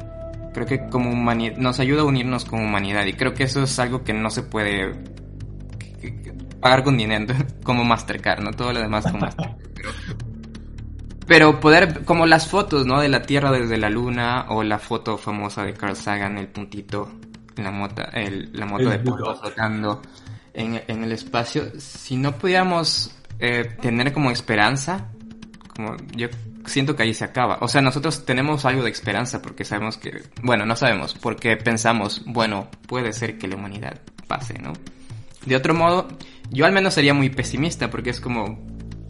[0.53, 1.11] Creo que como
[1.57, 4.43] nos ayuda a unirnos como humanidad y creo que eso es algo que no se
[4.43, 4.93] puede
[6.61, 8.51] pagar con dinero, como Mastercard, ¿no?
[8.51, 9.57] Todo lo demás con Mastercard.
[11.59, 12.99] Poder, como las fotos, ¿no?
[12.99, 17.11] De la Tierra desde la Luna, o la foto famosa de Carl Sagan, el puntito,
[17.57, 20.01] la moto, el, la moto de polvo flotando
[20.53, 21.63] en, en, el espacio.
[21.79, 25.07] Si no pudiéramos eh, tener como esperanza,
[25.75, 26.27] como yo
[26.65, 27.57] siento que ahí se acaba.
[27.61, 32.23] O sea, nosotros tenemos algo de esperanza porque sabemos que, bueno, no sabemos, porque pensamos,
[32.25, 34.73] bueno, puede ser que la humanidad pase, ¿no?
[35.45, 36.07] De otro modo,
[36.51, 38.59] yo al menos sería muy pesimista porque es como,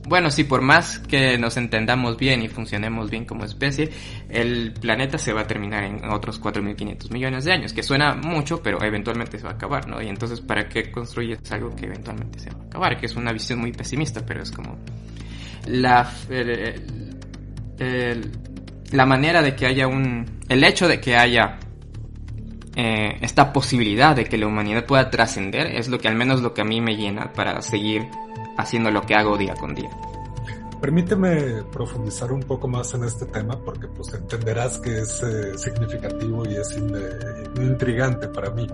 [0.08, 3.89] bueno, sí, por más que nos entendamos bien y funcionemos bien como especie,
[4.30, 8.62] el planeta se va a terminar en otros 4.500 millones de años, que suena mucho,
[8.62, 10.02] pero eventualmente se va a acabar, ¿no?
[10.02, 12.98] Y entonces, ¿para qué construyes algo que eventualmente se va a acabar?
[13.00, 14.78] Que es una visión muy pesimista, pero es como
[15.65, 16.12] la,
[18.91, 20.39] la manera de que haya un...
[20.48, 21.58] El hecho de que haya
[22.76, 26.54] eh, esta posibilidad de que la humanidad pueda trascender es lo que al menos lo
[26.54, 28.10] que a mí me llena para seguir
[28.58, 29.90] haciendo lo que hago día con día.
[30.82, 36.46] Permíteme profundizar un poco más en este tema porque pues entenderás que es eh, significativo
[36.46, 36.78] y es
[37.58, 38.68] intrigante para mí.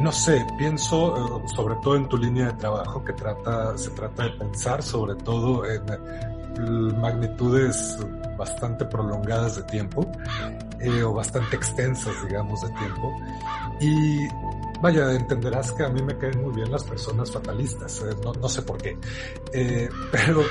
[0.00, 4.24] no sé, pienso eh, sobre todo en tu línea de trabajo que trata, se trata
[4.24, 5.86] de pensar sobre todo en
[6.60, 7.98] magnitudes
[8.36, 10.10] bastante prolongadas de tiempo
[10.80, 13.12] eh, o bastante extensas, digamos, de tiempo.
[13.80, 14.28] Y
[14.80, 18.62] Vaya, entenderás que a mí me caen muy bien las personas fatalistas, eh, no, sé
[18.62, 18.96] por qué.
[19.52, 20.42] Eh, pero,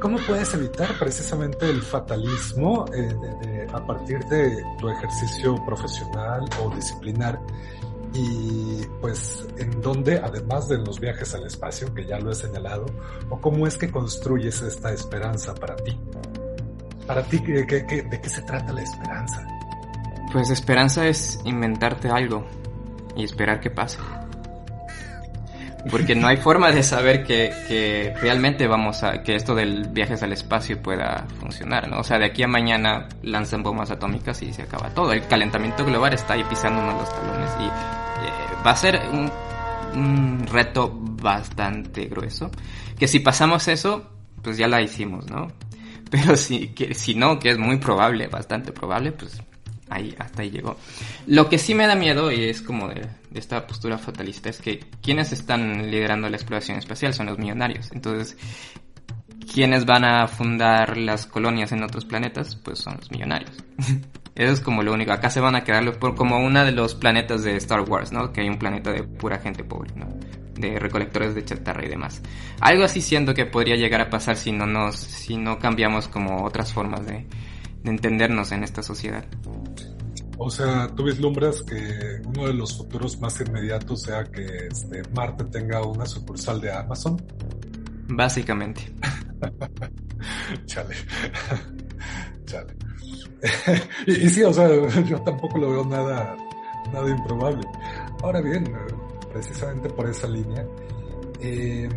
[0.00, 7.38] ¿cómo puedes evitar precisamente el fatalismo eh, a partir de tu ejercicio profesional o disciplinar?
[8.14, 12.86] Y pues, ¿en dónde, además de los viajes al espacio, que ya lo he señalado,
[13.28, 15.98] o cómo es que construyes esta esperanza para ti?
[17.06, 19.46] Para ti, ¿de qué se trata la esperanza?
[20.32, 22.46] Pues esperanza es inventarte algo,
[23.16, 23.98] y esperar que pase.
[25.90, 30.22] Porque no hay forma de saber que, que, realmente vamos a, que esto del viajes
[30.22, 31.98] al espacio pueda funcionar, ¿no?
[31.98, 35.12] O sea, de aquí a mañana lanzan bombas atómicas y se acaba todo.
[35.12, 38.03] El calentamiento global está ahí pisándonos los talones y
[38.64, 39.30] va a ser un,
[39.94, 42.50] un reto bastante grueso.
[42.98, 44.10] Que si pasamos eso,
[44.42, 45.48] pues ya la hicimos, ¿no?
[46.10, 49.42] Pero si, que, si no, que es muy probable, bastante probable, pues
[49.88, 50.76] ahí, hasta ahí llegó.
[51.26, 54.80] Lo que sí me da miedo, y es como de, esta postura fatalista, es que
[55.02, 57.90] quienes están liderando la exploración espacial son los millonarios.
[57.92, 58.36] Entonces,
[59.52, 63.52] quienes van a fundar las colonias en otros planetas, pues son los millonarios.
[64.34, 65.12] Eso es como lo único.
[65.12, 68.32] Acá se van a quedar por como uno de los planetas de Star Wars, ¿no?
[68.32, 70.08] Que hay un planeta de pura gente pobre, ¿no?
[70.54, 72.20] De recolectores de chatarra y demás.
[72.60, 76.44] Algo así siento que podría llegar a pasar si no nos, si no cambiamos como
[76.44, 77.26] otras formas de,
[77.82, 79.24] de entendernos en esta sociedad.
[80.36, 85.44] O sea, tú vislumbras que uno de los futuros más inmediatos sea que este, Marte
[85.44, 87.22] tenga una sucursal de Amazon.
[88.08, 88.92] Básicamente.
[90.66, 90.94] Chale.
[92.46, 92.74] Chale.
[94.06, 94.68] y, sí, o sea,
[95.06, 96.36] yo tampoco lo veo nada,
[96.92, 97.66] nada improbable.
[98.22, 98.72] Ahora bien,
[99.32, 100.66] precisamente por esa línea,
[101.40, 101.88] eh,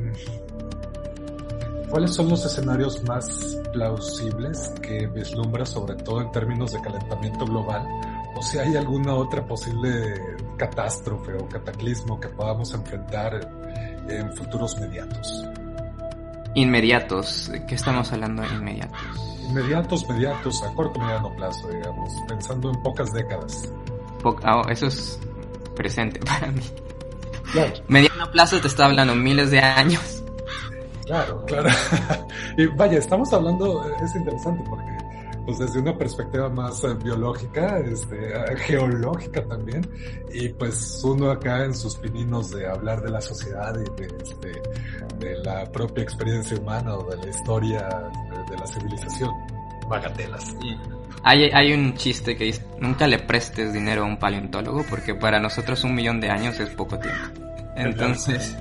[1.89, 7.88] ¿Cuáles son los escenarios más plausibles que vislumbras, sobre todo en términos de calentamiento global?
[8.36, 10.13] O si hay alguna otra posible
[10.58, 13.39] catástrofe o cataclismo que podamos enfrentar
[14.10, 15.45] en futuros inmediatos.
[16.56, 19.37] Inmediatos, ¿qué estamos hablando de inmediatos?
[19.47, 23.71] Inmediatos, mediatos, a corto mediano plazo, digamos, pensando en pocas décadas.
[24.43, 25.19] Ah, eso es
[25.75, 26.62] presente para mí.
[27.88, 30.23] Mediano plazo te está hablando miles de años.
[31.05, 31.69] Claro, claro.
[32.57, 34.97] y vaya, estamos hablando, es interesante porque
[35.47, 39.89] pues desde una perspectiva más eh, biológica, este, eh, geológica también,
[40.29, 44.62] y pues uno acá en sus pininos de hablar de la sociedad y de, este,
[45.19, 47.88] de la propia experiencia humana o de la historia
[48.49, 49.32] de, la civilización.
[49.88, 50.53] Bagatelas.
[51.23, 55.39] Hay, hay un chiste que dice, nunca le prestes dinero a un paleontólogo porque para
[55.39, 57.41] nosotros un millón de años es poco tiempo.
[57.75, 58.58] Entonces,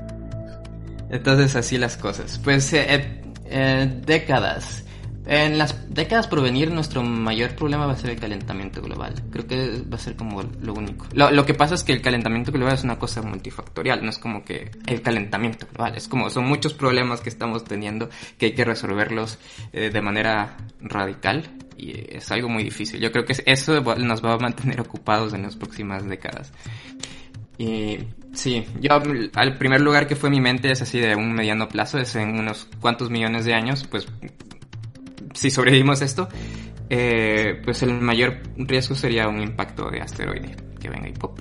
[1.09, 2.39] entonces así las cosas.
[2.43, 4.85] Pues eh, eh, décadas.
[5.27, 9.13] En las décadas por venir, nuestro mayor problema va a ser el calentamiento global.
[9.33, 11.07] Creo que va a ser como lo único.
[11.15, 14.45] Lo, que pasa es que el calentamiento global es una cosa multifactorial, no es como
[14.45, 18.09] que el calentamiento global, es como son muchos problemas que estamos teniendo
[18.39, 19.39] que hay que resolverlos
[19.73, 23.01] eh, de manera radical y es algo muy difícil.
[23.01, 26.53] Yo creo que eso nos va a mantener ocupados en las próximas décadas.
[27.59, 27.99] Y
[28.33, 29.01] sí, yo
[29.35, 32.39] al primer lugar que fue mi mente es así de un mediano plazo, es en
[32.39, 34.07] unos cuantos millones de años, pues
[35.37, 36.29] si sobrevivimos esto,
[36.89, 41.39] eh, pues el mayor riesgo sería un impacto de asteroide que venga y pop.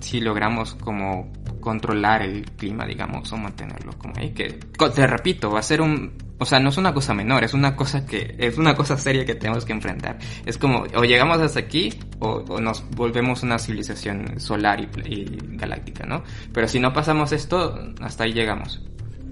[0.00, 4.58] Si logramos como controlar el clima, digamos, o mantenerlo como ahí, que
[4.94, 7.74] te repito, va a ser un, o sea, no es una cosa menor, es una
[7.74, 10.18] cosa que, es una cosa seria que tenemos que enfrentar.
[10.44, 16.04] Es como, o llegamos hasta aquí, o, nos volvemos una civilización solar y, y galáctica,
[16.04, 16.22] ¿no?
[16.52, 18.82] Pero si no pasamos esto, hasta ahí llegamos.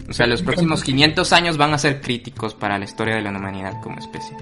[0.09, 3.31] O sea, los próximos 500 años van a ser críticos para la historia de la
[3.31, 4.37] humanidad como especie.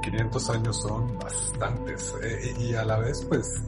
[0.00, 2.14] 500 años son bastantes.
[2.22, 3.62] Eh, y a la vez, pues,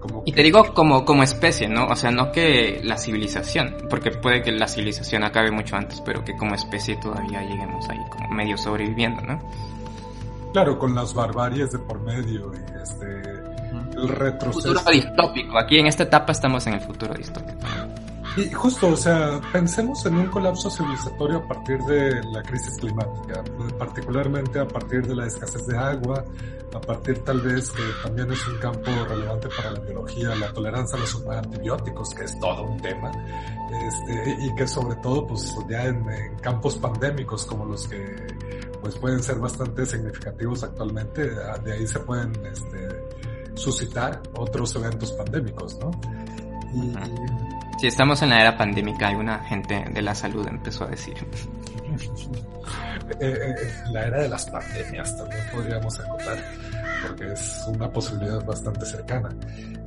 [0.00, 0.22] como...
[0.26, 1.86] Y te digo como, como especie, ¿no?
[1.86, 6.24] O sea, no que la civilización, porque puede que la civilización acabe mucho antes, pero
[6.24, 9.40] que como especie todavía lleguemos ahí como medio sobreviviendo, ¿no?
[10.52, 13.36] Claro, con las barbaries de por medio y este...
[13.96, 14.74] El retroceso.
[14.74, 15.58] Futuro distópico.
[15.58, 17.58] Aquí en esta etapa estamos en el futuro distópico.
[18.36, 23.42] Y justo, o sea, pensemos en un colapso civilizatorio a partir de la crisis climática,
[23.78, 26.22] particularmente a partir de la escasez de agua,
[26.74, 30.98] a partir tal vez que también es un campo relevante para la biología, la tolerancia
[30.98, 33.10] a los antibióticos, que es todo un tema,
[33.86, 36.04] este, y que sobre todo, pues ya en,
[36.42, 38.16] campos pandémicos como los que
[38.82, 41.30] pues pueden ser bastante significativos actualmente,
[41.64, 45.90] de ahí se pueden este, suscitar otros eventos pandémicos, ¿no?
[46.74, 46.92] Y,
[47.78, 51.14] si estamos en la era pandémica, alguna gente de la salud empezó a decir.
[53.20, 53.54] Eh, eh,
[53.92, 56.38] la era de las pandemias también podríamos acotar,
[57.06, 59.28] porque es una posibilidad bastante cercana.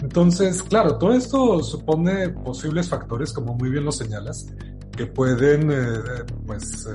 [0.01, 4.47] Entonces, claro, todo esto supone posibles factores, como muy bien lo señalas,
[4.95, 6.87] que pueden eh, pues,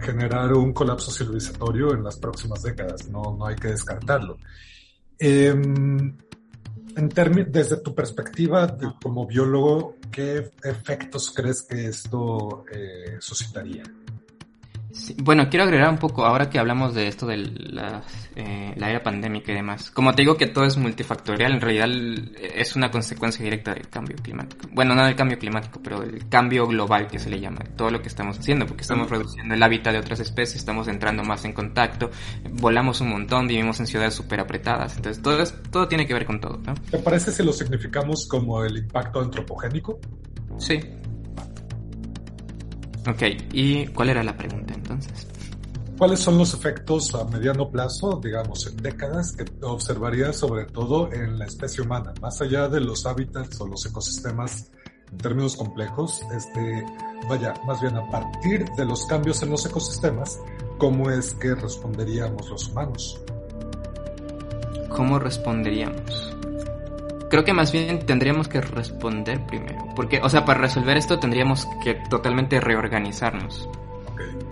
[0.00, 3.08] generar un colapso civilizatorio en las próximas décadas.
[3.08, 4.38] No, no hay que descartarlo.
[5.18, 6.16] Em,
[6.96, 7.08] en
[7.50, 13.82] desde tu perspectiva como biólogo, ¿qué efectos crees que esto eh, suscitaría?
[15.22, 18.02] Bueno, quiero agregar un poco, ahora que hablamos de esto de la,
[18.36, 19.90] eh, la, era pandémica y demás.
[19.90, 21.88] Como te digo que todo es multifactorial, en realidad
[22.54, 24.68] es una consecuencia directa del cambio climático.
[24.72, 27.60] Bueno, no del cambio climático, pero del cambio global que se le llama.
[27.76, 31.22] Todo lo que estamos haciendo, porque estamos reduciendo el hábitat de otras especies, estamos entrando
[31.22, 32.10] más en contacto,
[32.52, 34.96] volamos un montón, vivimos en ciudades súper apretadas.
[34.96, 36.74] Entonces, todo, es, todo tiene que ver con todo, ¿no?
[36.90, 39.98] ¿Te parece si lo significamos como el impacto antropogénico?
[40.58, 40.80] Sí,
[43.08, 45.26] Ok, ¿y cuál era la pregunta entonces?
[45.98, 51.38] ¿Cuáles son los efectos a mediano plazo, digamos en décadas, que observarías sobre todo en
[51.38, 54.70] la especie humana, más allá de los hábitats o los ecosistemas
[55.10, 56.22] en términos complejos?
[56.34, 56.84] Este,
[57.28, 60.40] vaya, más bien a partir de los cambios en los ecosistemas,
[60.78, 63.20] ¿cómo es que responderíamos los humanos?
[64.88, 66.31] ¿Cómo responderíamos?
[67.32, 69.86] Creo que más bien tendríamos que responder primero.
[69.96, 73.70] Porque, o sea, para resolver esto tendríamos que totalmente reorganizarnos.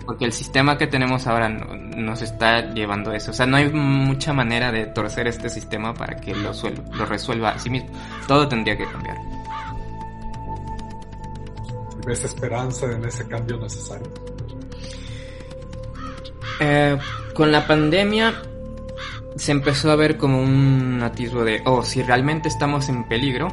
[0.03, 3.29] Porque el sistema que tenemos ahora nos está llevando a eso.
[3.29, 6.53] O sea, no hay mucha manera de torcer este sistema para que lo,
[6.93, 7.91] lo resuelva a sí mismo.
[8.27, 9.17] Todo tendría que cambiar.
[12.07, 14.11] ¿Ves esperanza en ese cambio necesario?
[16.59, 16.97] Eh,
[17.35, 18.41] con la pandemia
[19.35, 23.49] se empezó a ver como un atisbo de, oh, si realmente estamos en peligro,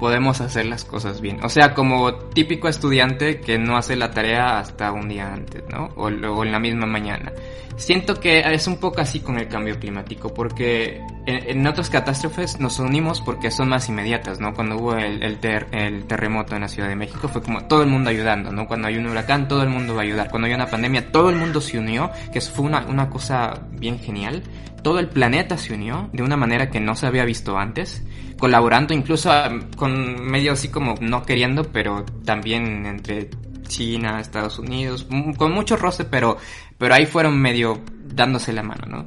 [0.00, 1.44] podemos hacer las cosas bien.
[1.44, 5.90] O sea, como típico estudiante que no hace la tarea hasta un día antes, ¿no?
[5.96, 7.32] O, o en la misma mañana.
[7.80, 12.78] Siento que es un poco así con el cambio climático, porque en, otras catástrofes nos
[12.78, 14.52] unimos porque son más inmediatas, ¿no?
[14.52, 15.38] Cuando hubo el, el,
[15.72, 18.66] el, terremoto en la Ciudad de México fue como todo el mundo ayudando, ¿no?
[18.66, 20.28] Cuando hay un huracán, todo el mundo va a ayudar.
[20.28, 23.62] Cuando hay una pandemia, todo el mundo se unió, que eso fue una, una cosa
[23.70, 24.42] bien genial.
[24.82, 28.02] todo el planeta se unió de una manera que no se había visto antes,
[28.40, 29.30] colaborando incluso
[29.76, 33.30] con medios así como no queriendo, pero también entre
[33.68, 36.38] China, Estados Unidos, con mucho roce, pero,
[36.76, 39.06] pero ahí fueron medio dándose la mano, ¿no?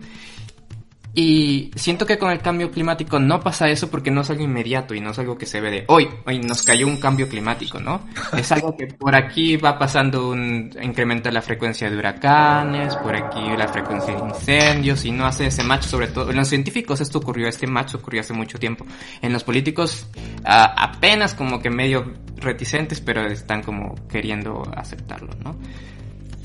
[1.15, 4.95] Y siento que con el cambio climático no pasa eso porque no es algo inmediato
[4.95, 7.79] y no es algo que se ve de hoy, hoy nos cayó un cambio climático,
[7.79, 8.01] ¿no?
[8.35, 13.41] Es algo que por aquí va pasando un incremento la frecuencia de huracanes, por aquí
[13.55, 16.31] la frecuencia de incendios y no hace ese match sobre todo.
[16.31, 18.83] En los científicos esto ocurrió, este match ocurrió hace mucho tiempo.
[19.21, 20.07] En los políticos
[20.43, 25.55] apenas como que medio reticentes, pero están como queriendo aceptarlo, ¿no?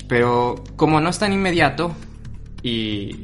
[0.07, 1.95] Pero como no es tan inmediato
[2.61, 3.23] y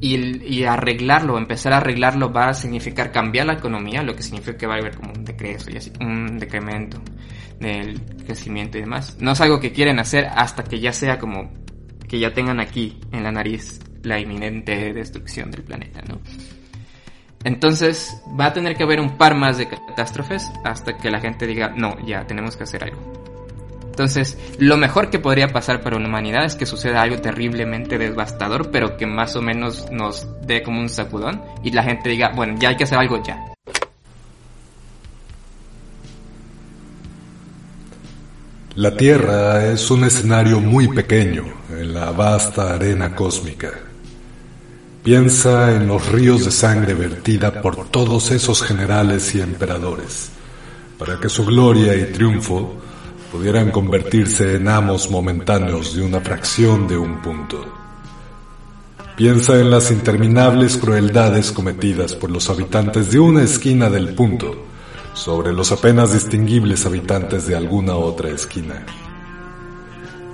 [0.00, 4.66] y, arreglarlo, empezar a arreglarlo va a significar cambiar la economía, lo que significa que
[4.66, 7.02] va a haber como un decreso y así, un decremento
[7.58, 9.18] del crecimiento y demás.
[9.20, 11.50] No es algo que quieren hacer hasta que ya sea como
[12.08, 16.20] que ya tengan aquí en la nariz la inminente destrucción del planeta, ¿no?
[17.44, 21.46] Entonces va a tener que haber un par más de catástrofes hasta que la gente
[21.46, 23.29] diga, no, ya tenemos que hacer algo.
[24.00, 28.70] Entonces, lo mejor que podría pasar para la humanidad es que suceda algo terriblemente devastador,
[28.70, 32.54] pero que más o menos nos dé como un sacudón y la gente diga, bueno,
[32.58, 33.38] ya hay que hacer algo ya.
[38.74, 43.68] La Tierra es un escenario muy pequeño en la vasta arena cósmica.
[45.04, 50.30] Piensa en los ríos de sangre vertida por todos esos generales y emperadores,
[50.98, 52.80] para que su gloria y triunfo
[53.30, 57.64] pudieran convertirse en amos momentáneos de una fracción de un punto.
[59.16, 64.66] Piensa en las interminables crueldades cometidas por los habitantes de una esquina del punto
[65.14, 68.84] sobre los apenas distinguibles habitantes de alguna otra esquina.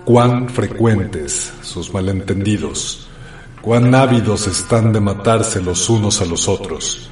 [0.05, 3.09] Cuán frecuentes sus malentendidos,
[3.61, 7.11] cuán ávidos están de matarse los unos a los otros,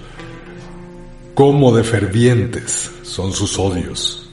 [1.35, 4.24] cómo de fervientes son sus odios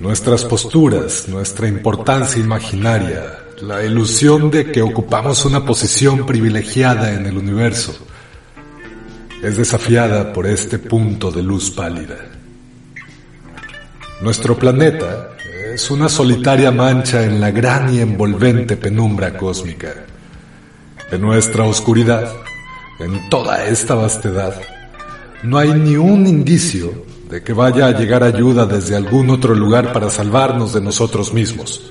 [0.00, 7.36] nuestras posturas, nuestra importancia imaginaria, la ilusión de que ocupamos una posición privilegiada en el
[7.36, 7.94] universo,
[9.42, 12.16] es desafiada por este punto de luz pálida.
[14.20, 15.30] Nuestro planeta
[15.72, 19.92] es una solitaria mancha en la gran y envolvente penumbra cósmica.
[21.10, 22.32] En nuestra oscuridad,
[22.98, 24.60] en toda esta vastedad,
[25.42, 29.92] no hay ni un indicio de que vaya a llegar ayuda desde algún otro lugar
[29.92, 31.90] para salvarnos de nosotros mismos.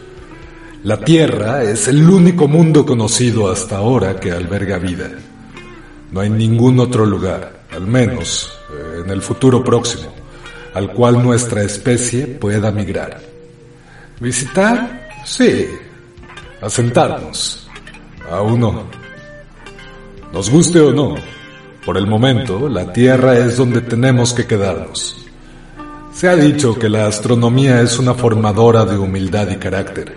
[0.85, 5.11] La Tierra es el único mundo conocido hasta ahora que alberga vida.
[6.13, 10.13] No hay ningún otro lugar, al menos eh, en el futuro próximo,
[10.75, 13.19] al cual nuestra especie pueda migrar.
[14.21, 15.09] ¿Visitar?
[15.25, 15.67] Sí.
[16.61, 17.67] Asentarnos.
[18.31, 18.83] Aún no.
[20.31, 21.15] Nos guste o no,
[21.85, 25.19] por el momento la Tierra es donde tenemos que quedarnos.
[26.13, 30.15] Se ha dicho que la astronomía es una formadora de humildad y carácter.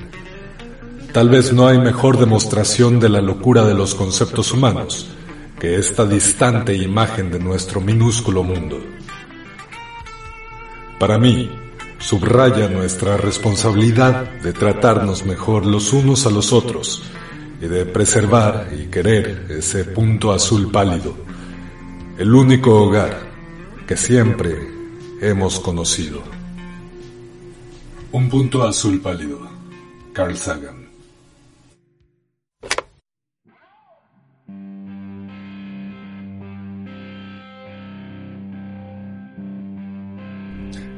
[1.13, 5.09] Tal vez no hay mejor demostración de la locura de los conceptos humanos
[5.59, 8.79] que esta distante imagen de nuestro minúsculo mundo.
[11.01, 11.51] Para mí,
[11.99, 17.03] subraya nuestra responsabilidad de tratarnos mejor los unos a los otros
[17.61, 21.17] y de preservar y querer ese punto azul pálido,
[22.19, 23.19] el único hogar
[23.87, 24.76] que siempre
[25.21, 26.23] hemos conocido.
[28.13, 29.41] Un punto azul pálido.
[30.13, 30.87] Carl Sagan.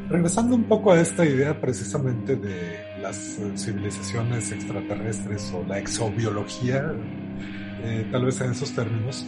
[0.09, 6.95] Regresando un poco a esta idea precisamente de las civilizaciones extraterrestres o la exobiología,
[7.83, 9.27] eh, tal vez en esos términos,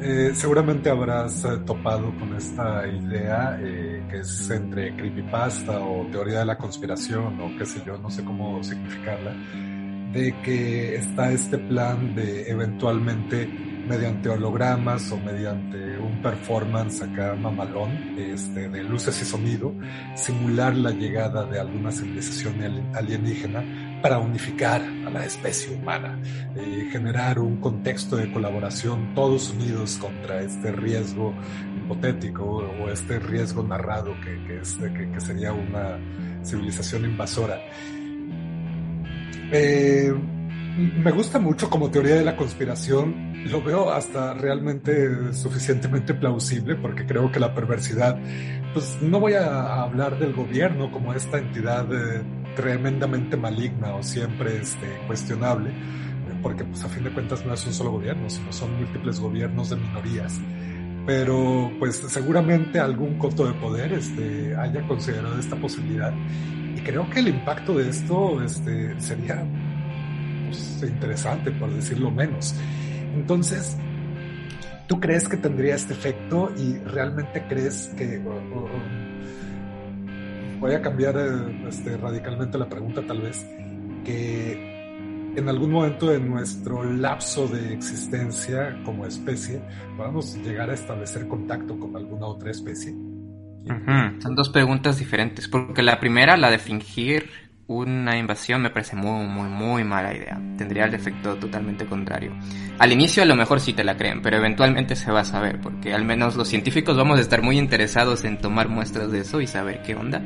[0.00, 6.40] eh, seguramente habrás eh, topado con esta idea eh, que es entre creepypasta o teoría
[6.40, 9.34] de la conspiración o qué sé yo, no sé cómo significarla,
[10.12, 13.46] de que está este plan de eventualmente
[13.86, 19.74] mediante hologramas o mediante un performance acá mamalón este, de luces y sonido,
[20.14, 22.54] simular la llegada de alguna civilización
[22.94, 26.20] alienígena para unificar a la especie humana,
[26.56, 31.32] y generar un contexto de colaboración todos unidos contra este riesgo
[31.76, 35.98] hipotético o este riesgo narrado que, que, sería una
[36.44, 37.60] civilización invasora.
[39.52, 40.12] Eh,
[40.76, 47.06] me gusta mucho como teoría de la conspiración, lo veo hasta realmente suficientemente plausible porque
[47.06, 48.18] creo que la perversidad,
[48.72, 51.86] pues no voy a hablar del gobierno como esta entidad...
[51.92, 55.70] Eh, tremendamente maligna o siempre este, cuestionable,
[56.42, 59.70] porque pues a fin de cuentas no es un solo gobierno, sino son múltiples gobiernos
[59.70, 60.40] de minorías.
[61.06, 66.12] Pero pues seguramente algún coto de poder este, haya considerado esta posibilidad.
[66.76, 69.44] Y creo que el impacto de esto este, sería
[70.46, 72.54] pues, interesante, por decirlo menos.
[73.14, 73.76] Entonces,
[74.86, 78.22] ¿tú crees que tendría este efecto y realmente crees que...
[80.62, 83.44] voy a cambiar eh, este, radicalmente la pregunta tal vez,
[84.04, 89.60] que en algún momento de nuestro lapso de existencia como especie
[89.96, 92.94] podamos llegar a establecer contacto con alguna otra especie?
[94.20, 97.28] Son dos preguntas diferentes, porque la primera, la de fingir
[97.72, 100.40] una invasión, me parece muy, muy, mala idea.
[100.56, 102.32] Tendría el efecto totalmente contrario.
[102.78, 105.60] Al inicio a lo mejor sí te la creen, pero eventualmente se va a saber,
[105.60, 109.40] porque al menos los científicos vamos a estar muy interesados en tomar muestras de eso
[109.40, 110.22] y saber qué onda.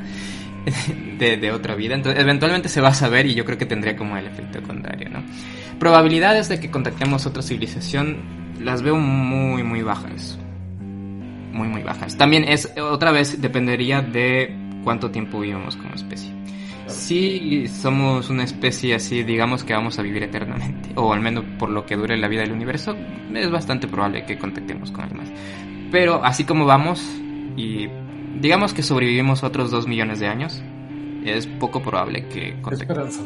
[1.18, 1.94] de, otra vida.
[1.94, 5.08] Entonces, eventualmente se va a saber y yo creo que tendría como el efecto contrario,
[5.08, 5.22] ¿no?
[5.78, 8.18] Probabilidades de que contactemos otra civilización
[8.60, 10.38] las veo muy, muy bajas.
[11.52, 12.16] Muy, muy bajas.
[12.16, 16.30] También es, otra vez, dependería de cuánto tiempo vivimos como especie.
[16.86, 21.70] Si somos una especie así, digamos que vamos a vivir eternamente, o al menos por
[21.70, 22.96] lo que dure la vida del universo,
[23.34, 25.32] es bastante probable que contactemos con alguien más.
[25.90, 27.04] Pero así como vamos,
[27.56, 27.88] y
[28.40, 30.62] digamos que sobrevivimos otros dos millones de años,
[31.24, 33.22] es poco probable que Esperanza.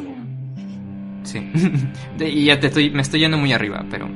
[1.23, 1.51] Sí.
[2.19, 4.09] y ya te estoy, me estoy yendo muy arriba, pero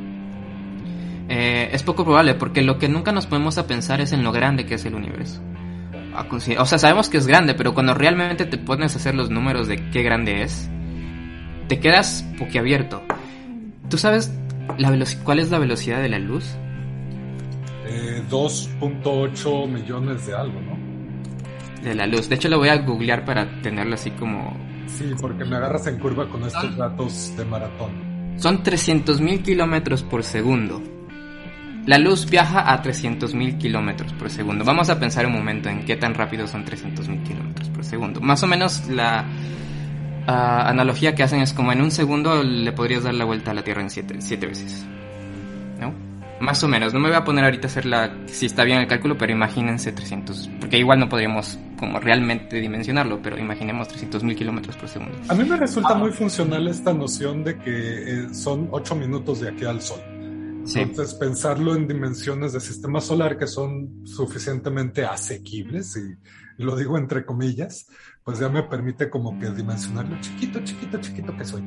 [1.30, 4.32] eh, es poco probable porque lo que nunca nos ponemos a pensar es en lo
[4.32, 5.42] grande que es el universo.
[6.58, 9.68] O sea, sabemos que es grande, pero cuando realmente te pones a hacer los números
[9.68, 10.70] de qué grande es,
[11.68, 13.04] te quedas boquiabierto.
[13.90, 14.34] ¿Tú sabes
[14.78, 14.92] la
[15.24, 16.56] cuál es la velocidad de la luz?
[18.30, 20.86] 2.8 eh, millones de algo, ¿no?
[21.86, 22.28] de la luz.
[22.28, 24.58] De hecho, lo voy a googlear para tenerlo así como.
[24.88, 28.36] Sí, porque me agarras en curva con estos datos de maratón.
[28.38, 30.82] Son 300.000 kilómetros por segundo.
[31.86, 34.66] La luz viaja a 300.000 kilómetros por segundo.
[34.66, 38.20] Vamos a pensar un momento en qué tan rápido son 300.000 kilómetros por segundo.
[38.22, 39.26] Más o menos la
[40.26, 43.54] ah, analogía que hacen es como en un segundo le podrías dar la vuelta a
[43.54, 44.84] la Tierra en 7 siete, veces.
[45.80, 45.94] ¿No?
[46.40, 48.80] Más o menos, no me voy a poner ahorita a hacer la, si está bien
[48.80, 54.24] el cálculo, pero imagínense 300, porque igual no podríamos como realmente dimensionarlo, pero imaginemos 300
[54.24, 55.16] mil kilómetros por segundo.
[55.30, 59.50] A mí me resulta muy funcional esta noción de que eh, son 8 minutos de
[59.50, 60.15] aquí al Sol.
[60.74, 67.26] Entonces, pensarlo en dimensiones de sistema solar que son suficientemente asequibles, y lo digo entre
[67.26, 67.88] comillas,
[68.24, 71.64] pues ya me permite como que dimensionarlo chiquito, chiquito, chiquito que soy.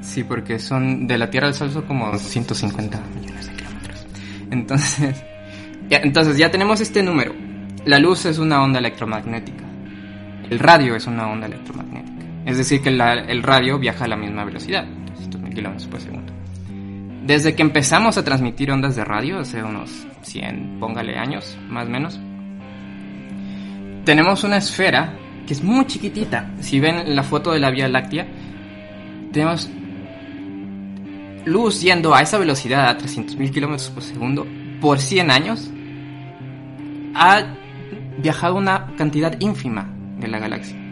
[0.00, 4.06] Sí, porque son de la Tierra al Sol son como 150 millones de kilómetros.
[4.50, 5.24] Entonces,
[5.88, 7.34] ya, entonces ya tenemos este número.
[7.84, 9.64] La luz es una onda electromagnética.
[10.50, 12.26] El radio es una onda electromagnética.
[12.46, 16.32] Es decir, que el radio viaja a la misma velocidad, 300.000 kilómetros por segundo.
[17.24, 21.90] Desde que empezamos a transmitir ondas de radio, hace unos 100, póngale años, más o
[21.90, 22.20] menos,
[24.04, 25.14] tenemos una esfera
[25.46, 26.50] que es muy chiquitita.
[26.60, 28.26] Si ven la foto de la Vía Láctea,
[29.32, 29.68] tenemos
[31.44, 34.46] luz yendo a esa velocidad, a 300.000 kilómetros por segundo,
[34.80, 35.70] por 100 años,
[37.14, 37.54] ha
[38.18, 39.88] viajado una cantidad ínfima
[40.18, 40.87] de la galaxia.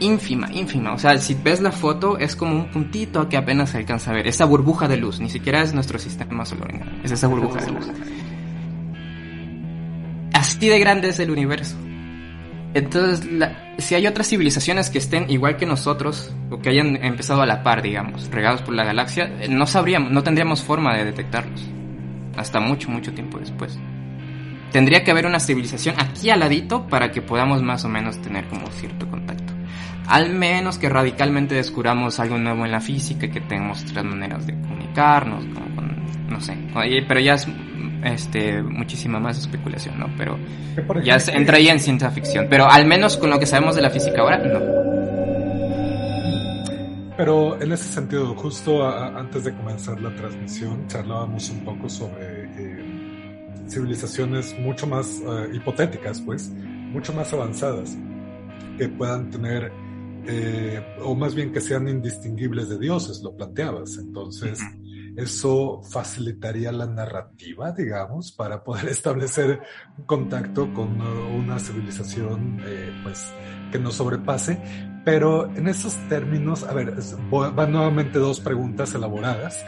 [0.00, 0.92] Ínfima, ínfima.
[0.92, 4.14] O sea, si ves la foto, es como un puntito que apenas se alcanza a
[4.14, 4.26] ver.
[4.28, 6.70] Esa burbuja de luz, ni siquiera es nuestro sistema solar.
[7.02, 7.86] Es esa burbuja de luz.
[10.32, 11.76] Así de grande es el universo.
[12.74, 13.28] Entonces,
[13.78, 17.62] si hay otras civilizaciones que estén igual que nosotros, o que hayan empezado a la
[17.62, 21.64] par, digamos, regados por la galaxia, no sabríamos, no tendríamos forma de detectarlos.
[22.36, 23.78] Hasta mucho, mucho tiempo después.
[24.70, 28.46] Tendría que haber una civilización aquí al ladito para que podamos más o menos tener
[28.48, 29.47] como cierto contacto.
[30.08, 34.46] Al menos que radicalmente descubramos algo nuevo en la física y que tengamos otras maneras
[34.46, 35.96] de comunicarnos, como con,
[36.28, 36.56] no sé.
[37.06, 37.46] Pero ya es
[38.04, 40.08] este, muchísima más especulación, ¿no?
[40.16, 40.38] Pero
[41.04, 42.46] ya se entra ahí en ciencia ficción.
[42.48, 44.88] Pero al menos con lo que sabemos de la física ahora, no.
[47.18, 53.68] Pero en ese sentido, justo antes de comenzar la transmisión, charlábamos un poco sobre eh,
[53.68, 57.98] civilizaciones mucho más eh, hipotéticas, pues, mucho más avanzadas,
[58.78, 59.72] que puedan tener,
[60.28, 63.96] eh, o más bien que sean indistinguibles de dioses, lo planteabas.
[63.96, 64.60] Entonces,
[65.16, 69.60] eso facilitaría la narrativa, digamos, para poder establecer
[69.96, 73.32] un contacto con una civilización eh, pues,
[73.72, 74.60] que nos sobrepase.
[75.04, 76.94] Pero en esos términos, a ver,
[77.30, 79.64] van nuevamente dos preguntas elaboradas.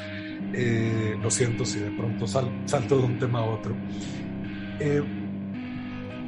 [0.53, 3.75] Eh, lo siento si de pronto salto de un tema a otro.
[4.79, 5.03] Eh,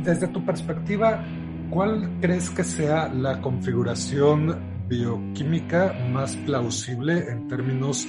[0.03, 1.25] desde tu perspectiva,
[1.73, 8.07] ¿cuál crees que sea la configuración bioquímica más plausible en términos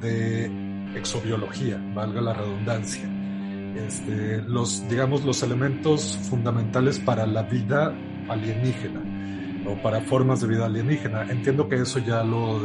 [0.00, 0.50] de
[0.96, 3.08] exobiología, valga la redundancia.
[3.76, 7.94] Este, los, digamos, los elementos fundamentales para la vida
[8.28, 9.02] alienígena
[9.66, 11.22] o para formas de vida alienígena.
[11.30, 12.60] Entiendo que eso ya lo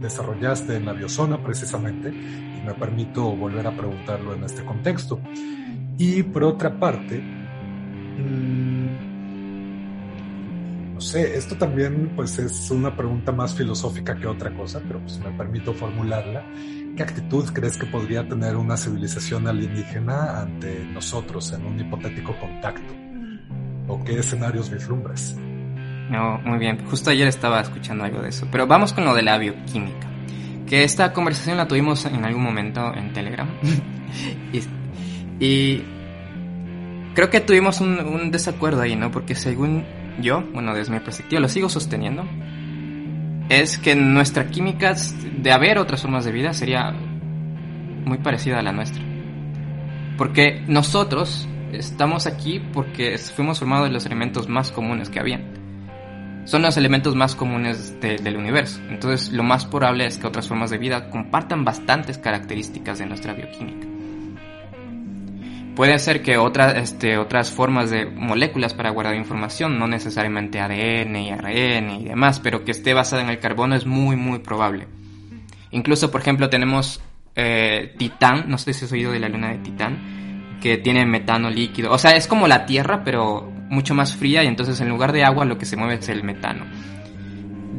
[0.00, 5.20] desarrollaste en la biozona precisamente y me permito volver a preguntarlo en este contexto.
[5.98, 9.07] Y por otra parte, mmm,
[10.98, 15.20] no sé, esto también pues es una pregunta más filosófica que otra cosa, pero pues
[15.20, 16.44] me permito formularla.
[16.96, 22.92] ¿Qué actitud crees que podría tener una civilización alienígena ante nosotros en un hipotético contacto?
[23.86, 25.36] ¿O qué escenarios vislumbres?
[26.10, 26.84] No, muy bien.
[26.86, 28.48] Justo ayer estaba escuchando algo de eso.
[28.50, 30.08] Pero vamos con lo de la bioquímica.
[30.66, 33.48] Que esta conversación la tuvimos en algún momento en Telegram.
[35.38, 35.84] y,
[37.14, 39.12] creo que tuvimos un, un desacuerdo ahí, ¿no?
[39.12, 39.84] Porque según
[40.20, 42.24] yo, bueno, desde mi perspectiva, lo sigo sosteniendo,
[43.48, 44.94] es que nuestra química
[45.38, 46.92] de haber otras formas de vida sería
[48.04, 49.02] muy parecida a la nuestra.
[50.16, 55.58] Porque nosotros estamos aquí porque fuimos formados de los elementos más comunes que habían.
[56.44, 58.80] Son los elementos más comunes del universo.
[58.88, 63.34] Entonces lo más probable es que otras formas de vida compartan bastantes características de nuestra
[63.34, 63.97] bioquímica.
[65.78, 66.36] Puede ser que
[66.74, 72.40] este, otras formas de moléculas para guardar información, no necesariamente ADN y ARN y demás,
[72.40, 74.88] pero que esté basada en el carbono es muy, muy probable.
[75.70, 77.00] Incluso, por ejemplo, tenemos
[77.36, 81.48] eh, Titán, no sé si has oído de la luna de Titán, que tiene metano
[81.48, 81.92] líquido.
[81.92, 85.22] O sea, es como la Tierra, pero mucho más fría y entonces en lugar de
[85.22, 86.64] agua lo que se mueve es el metano.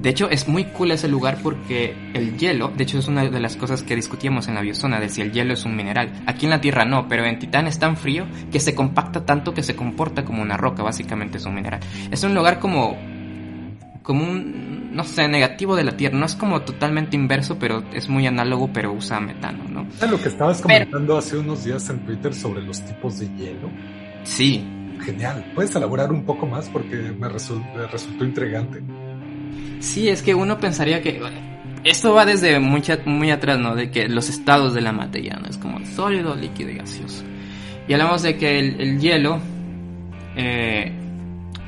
[0.02, 3.40] De hecho, es muy cool ese lugar porque el hielo, de hecho es una de
[3.40, 6.24] las cosas que discutíamos en la biozona, de si el hielo es un mineral.
[6.26, 9.54] Aquí en la Tierra no, pero en Titán es tan frío que se compacta tanto
[9.54, 11.82] que se comporta como una roca, básicamente es un mineral.
[12.12, 12.98] Es un lugar como,
[14.02, 16.18] como un, no sé, negativo de la Tierra.
[16.18, 19.86] No es como totalmente inverso, pero es muy análogo, pero usa metano, ¿no?
[20.02, 23.70] ¿Es lo que estabas comentando hace unos días en Twitter sobre los tipos de hielo?
[24.24, 24.66] Sí.
[25.02, 25.52] Genial.
[25.56, 26.70] ¿Puedes elaborar un poco más?
[26.70, 28.82] Porque me, me resultó intrigante.
[29.80, 31.22] Sí, es que uno pensaría que
[31.84, 33.76] esto va desde muy, muy atrás, ¿no?
[33.76, 35.48] De que los estados de la materia, ¿no?
[35.48, 37.24] Es como sólido, líquido y gaseoso.
[37.88, 39.40] Y hablamos de que el, hielo,
[40.36, 40.92] eh,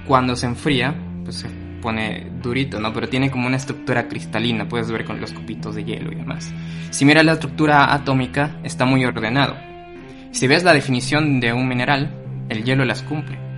[0.06, 1.48] cuando se enfría, pues se
[1.82, 2.94] pone durito, ¿no?
[2.94, 6.54] Pero tiene como una estructura cristalina, puedes ver con los copitos de hielo y demás.
[6.92, 9.56] Si miras la estructura atómica, está muy ordenado.
[10.32, 12.14] Si ves la definición de un mineral,
[12.50, 13.51] el hielo las cumple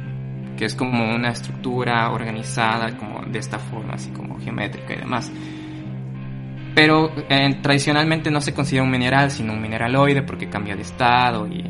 [0.57, 5.31] que es como una estructura organizada como de esta forma, así como geométrica y demás.
[6.75, 11.47] Pero eh, tradicionalmente no se considera un mineral, sino un mineraloide porque cambia de estado
[11.47, 11.61] y,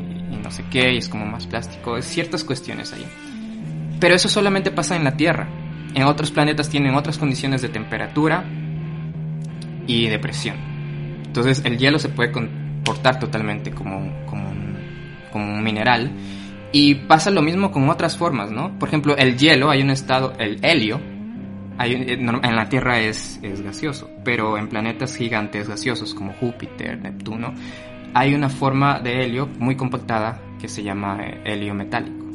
[0.42, 3.06] no sé qué, y es como más plástico, ciertas cuestiones ahí.
[4.00, 5.48] Pero eso solamente pasa en la Tierra.
[5.94, 8.44] En otros planetas tienen otras condiciones de temperatura
[9.86, 10.56] y de presión.
[11.24, 14.52] Entonces el hielo se puede comportar totalmente como, como,
[15.32, 16.10] como un mineral
[16.74, 18.76] y pasa lo mismo con otras formas, ¿no?
[18.80, 21.00] Por ejemplo, el hielo, hay un estado, el helio,
[21.78, 27.54] eh, en la Tierra es, es gaseoso, pero en planetas gigantes gaseosos como Júpiter, Neptuno,
[28.12, 32.26] hay una forma de helio muy compactada que se llama eh, helio metálico,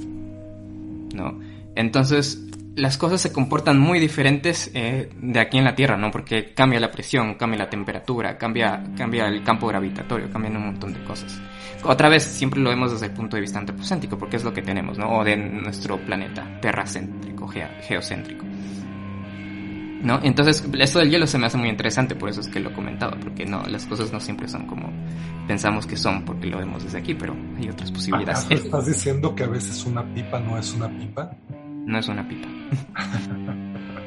[1.13, 1.37] ¿no?
[1.75, 2.41] Entonces,
[2.75, 6.11] las cosas se comportan muy diferentes eh, de aquí en la Tierra, ¿no?
[6.11, 10.93] Porque cambia la presión, cambia la temperatura, cambia, cambia el campo gravitatorio, cambian un montón
[10.93, 11.39] de cosas.
[11.83, 14.61] Otra vez, siempre lo vemos desde el punto de vista antropocéntrico, porque es lo que
[14.61, 15.19] tenemos, ¿no?
[15.19, 18.45] O de nuestro planeta, terracéntrico, geocéntrico.
[20.01, 20.19] ¿No?
[20.23, 23.17] Entonces, esto del hielo se me hace muy interesante, por eso es que lo comentaba,
[23.19, 24.89] porque no, las cosas no siempre son como
[25.45, 28.49] pensamos que son, porque lo vemos desde aquí, pero hay otras posibilidades.
[28.49, 31.31] ¿Estás diciendo que a veces una pipa no es una pipa?
[31.89, 32.47] No es una pipa.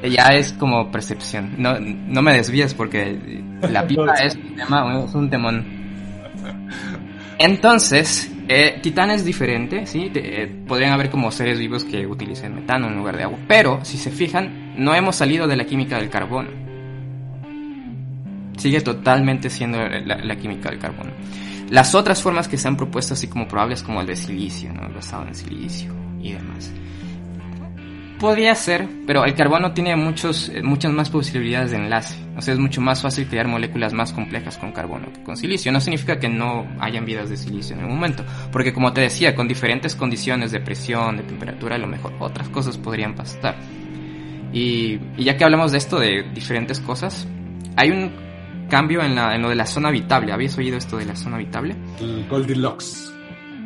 [0.09, 1.55] ya es como percepción.
[1.57, 5.65] No, no me desvíes porque la pipa es un, tema, es un temón.
[7.37, 10.11] Entonces, eh, Titán es diferente, ¿sí?
[10.13, 13.39] Eh, podrían haber como seres vivos que utilicen metano en lugar de agua.
[13.47, 16.49] Pero, si se fijan, no hemos salido de la química del carbono.
[18.57, 21.11] Sigue totalmente siendo la, la química del carbono.
[21.69, 24.87] Las otras formas que se han propuesto así como probables como el de silicio, ¿no?
[24.93, 26.71] Basado en silicio y demás
[28.23, 32.15] podría ser, pero el carbono tiene muchos, eh, muchas más posibilidades de enlace.
[32.37, 35.73] O sea, es mucho más fácil crear moléculas más complejas con carbono que con silicio.
[35.73, 39.35] No significa que no hayan vidas de silicio en un momento, porque como te decía,
[39.35, 43.57] con diferentes condiciones de presión, de temperatura, a lo mejor otras cosas podrían pasar.
[44.53, 47.27] Y, ya que hablamos de esto, de diferentes cosas,
[47.75, 48.09] hay un
[48.69, 50.31] cambio en, la, en lo de la zona habitable.
[50.31, 51.75] ¿Habías oído esto de la zona habitable?
[51.99, 53.13] El Goldilocks.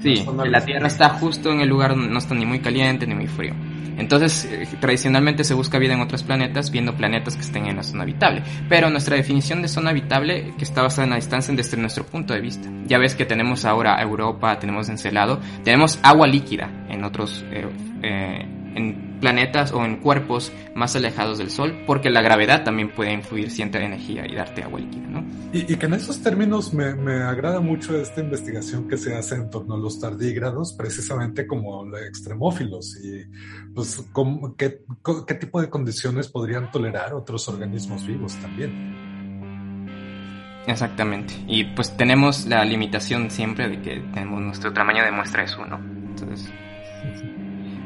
[0.02, 3.14] Sí, la Tierra está justo en el lugar donde no está ni muy caliente ni
[3.14, 3.54] muy frío.
[3.98, 7.84] Entonces, eh, tradicionalmente se busca vida en otros planetas, viendo planetas que estén en la
[7.84, 8.44] zona habitable.
[8.70, 12.34] Pero nuestra definición de zona habitable, que está basada en la distancia desde nuestro punto
[12.34, 12.70] de vista.
[12.86, 17.68] Ya ves que tenemos ahora Europa, tenemos Encelado, tenemos agua líquida en otros eh,
[18.04, 23.12] eh, en planetas o en cuerpos más alejados del Sol, porque la gravedad también puede
[23.12, 25.26] influir cierta energía y darte agua líquida, ¿no?
[25.52, 29.50] Y, que en esos términos me, me, agrada mucho esta investigación que se hace en
[29.50, 33.26] torno a los tardígrados, precisamente como extremófilos, y
[33.74, 34.04] pues
[34.58, 34.82] ¿qué,
[35.28, 39.08] qué tipo de condiciones podrían tolerar otros organismos vivos también.
[40.68, 41.34] Exactamente.
[41.48, 45.78] Y pues tenemos la limitación siempre de que tenemos nuestro tamaño de muestra es uno.
[45.78, 46.52] Entonces,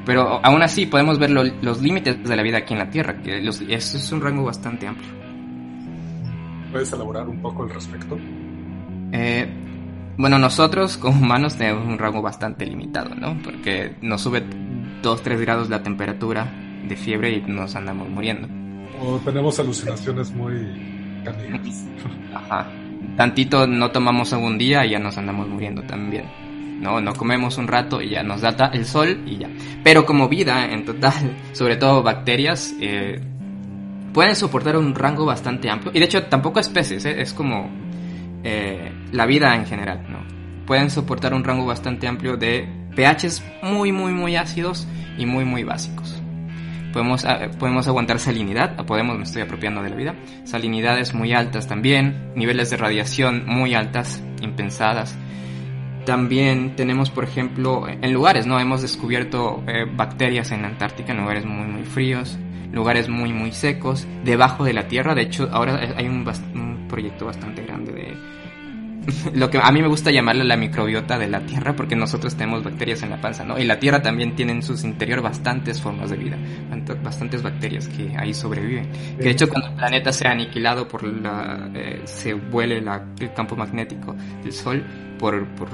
[0.05, 3.37] pero aún así podemos ver los límites de la vida aquí en la Tierra, que
[3.47, 5.09] eso es un rango bastante amplio.
[6.71, 8.17] ¿Puedes elaborar un poco al respecto?
[9.11, 9.47] Eh,
[10.17, 13.37] bueno, nosotros como humanos tenemos un rango bastante limitado, ¿no?
[13.43, 14.43] Porque nos sube
[15.03, 16.51] 2-3 grados la temperatura
[16.87, 18.47] de fiebre y nos andamos muriendo.
[19.01, 21.85] O tenemos alucinaciones muy canijas.
[22.33, 22.67] Ajá.
[23.17, 26.25] Tantito no tomamos algún día y ya nos andamos muriendo también.
[26.81, 26.99] ¿No?
[26.99, 29.49] No comemos un rato y ya nos da el sol y ya.
[29.83, 33.21] Pero como vida en total, sobre todo bacterias, eh,
[34.13, 35.91] pueden soportar un rango bastante amplio.
[35.93, 37.21] Y de hecho tampoco especies, ¿eh?
[37.21, 37.69] es como
[38.43, 40.19] eh, la vida en general, ¿no?
[40.65, 45.63] Pueden soportar un rango bastante amplio de pHs muy, muy, muy ácidos y muy, muy
[45.63, 46.21] básicos.
[46.93, 47.25] Podemos,
[47.57, 52.69] podemos aguantar salinidad, podemos, me estoy apropiando de la vida, salinidades muy altas también, niveles
[52.69, 55.17] de radiación muy altas, impensadas,
[56.05, 58.59] también tenemos, por ejemplo, en lugares, ¿no?
[58.59, 62.37] Hemos descubierto eh, bacterias en Antártica, en lugares muy, muy fríos,
[62.71, 65.15] lugares muy, muy secos, debajo de la Tierra.
[65.15, 68.41] De hecho, ahora hay un, un proyecto bastante grande de
[69.33, 72.63] lo que a mí me gusta llamarle la microbiota de la Tierra, porque nosotros tenemos
[72.63, 73.57] bacterias en la panza, ¿no?
[73.57, 76.37] Y la Tierra también tiene en su interior bastantes formas de vida,
[77.03, 78.89] bastantes bacterias que ahí sobreviven.
[79.17, 84.15] De hecho cuando el planeta sea aniquilado por la, eh, se vuele el campo magnético
[84.43, 84.85] del Sol,
[85.17, 85.69] por, por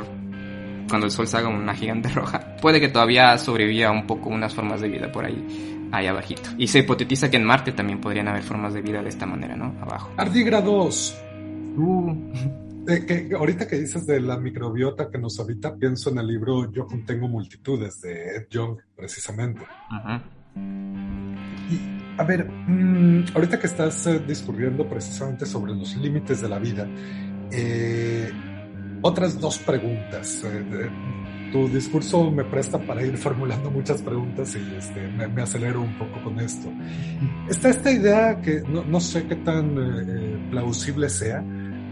[0.87, 4.53] cuando el Sol se haga una gigante roja, puede que todavía sobreviva un poco unas
[4.53, 6.49] formas de vida por ahí, ahí abajito.
[6.57, 9.55] Y se hipotetiza que en Marte también podrían haber formas de vida de esta manera,
[9.55, 9.75] ¿no?
[9.81, 10.11] Abajo.
[10.17, 11.17] Ardígrados.
[11.77, 12.15] Uh.
[12.85, 16.87] que, ahorita que dices de la microbiota que nos habita, pienso en el libro Yo
[16.87, 19.61] contengo multitudes de Ed Young, precisamente.
[21.69, 26.57] Y, a ver, mm, ahorita que estás eh, discurriendo precisamente sobre los límites de la
[26.57, 26.87] vida,
[27.51, 28.31] eh,
[29.01, 30.43] otras dos preguntas.
[30.45, 30.89] Eh,
[31.51, 36.21] tu discurso me presta para ir formulando muchas preguntas y este, me, acelero un poco
[36.23, 36.69] con esto.
[37.49, 41.43] Está esta idea que no, sé qué tan eh, plausible sea,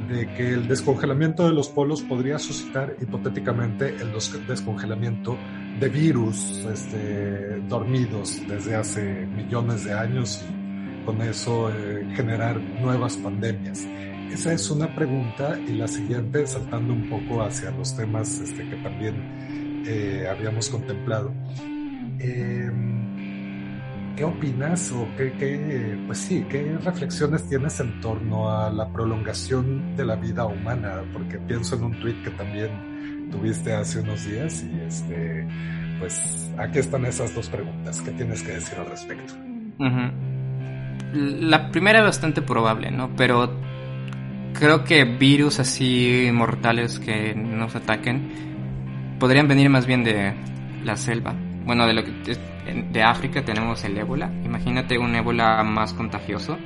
[0.09, 4.11] de que el descongelamiento de los polos podría suscitar hipotéticamente el
[4.47, 5.35] descongelamiento
[5.79, 13.17] de virus este, dormidos desde hace millones de años y con eso eh, generar nuevas
[13.17, 13.87] pandemias.
[14.31, 18.75] Esa es una pregunta y la siguiente, saltando un poco hacia los temas este, que
[18.77, 21.33] también eh, habíamos contemplado.
[22.19, 22.95] Em,
[24.15, 30.05] ¿Qué opinas o qué, pues sí, qué reflexiones tienes en torno a la prolongación de
[30.05, 31.03] la vida humana?
[31.11, 35.45] Porque pienso en un tweet que también tuviste hace unos días y este,
[35.99, 38.01] pues aquí están esas dos preguntas.
[38.01, 39.33] ¿Qué tienes que decir al respecto?
[41.13, 43.13] La primera es bastante probable, ¿no?
[43.17, 43.49] Pero
[44.57, 50.33] creo que virus así mortales que nos ataquen podrían venir más bien de
[50.83, 51.35] la selva.
[51.65, 52.11] Bueno, de lo que
[52.91, 54.31] de África tenemos el ébola.
[54.43, 56.57] Imagínate un ébola más contagioso.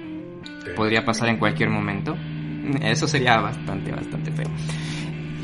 [0.75, 2.15] Podría pasar en cualquier momento.
[2.81, 4.49] Eso sería bastante, bastante feo.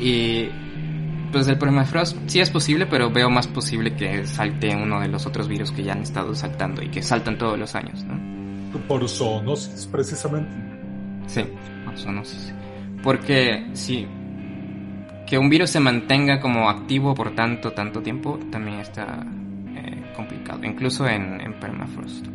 [0.00, 0.48] Y
[1.32, 5.26] pues el permafrost sí es posible, pero veo más posible que salte uno de los
[5.26, 8.36] otros virus que ya han estado saltando y que saltan todos los años, ¿no?
[8.86, 10.50] Por zoonosis, precisamente.
[11.26, 11.42] Sí.
[13.02, 14.06] Porque si
[15.26, 19.26] que un virus se mantenga como activo por tanto, tanto tiempo también está
[19.74, 22.26] eh, complicado, incluso en, permafrost.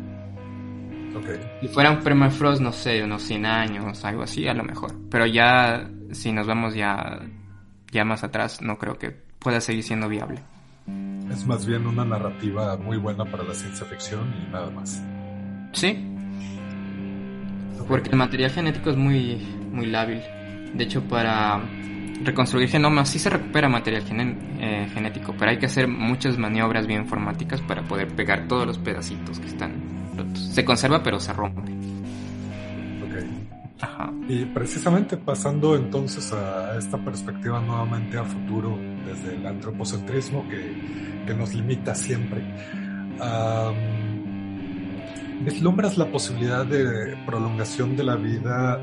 [1.60, 4.94] Si fuera un permafrost, no sé, unos 100 años, algo así, a lo mejor.
[5.10, 7.20] Pero ya, si nos vamos ya,
[7.90, 10.40] ya más atrás, no creo que pueda seguir siendo viable.
[11.30, 15.02] Es más bien una narrativa muy buena para la ciencia ficción y nada más.
[15.72, 16.11] Sí,
[17.86, 19.36] porque el material genético es muy,
[19.72, 20.20] muy lábil.
[20.74, 21.60] De hecho, para
[22.22, 27.60] reconstruir genomas sí se recupera material eh, genético, pero hay que hacer muchas maniobras bioinformáticas
[27.62, 29.72] para poder pegar todos los pedacitos que están
[30.16, 30.38] rotos.
[30.38, 31.72] Se conserva, pero se rompe.
[33.80, 34.12] Ajá.
[34.28, 41.34] Y precisamente pasando entonces a esta perspectiva nuevamente a futuro desde el antropocentrismo que, que
[41.34, 42.42] nos limita siempre
[45.44, 48.80] ¿vislumbras la posibilidad de prolongación de la vida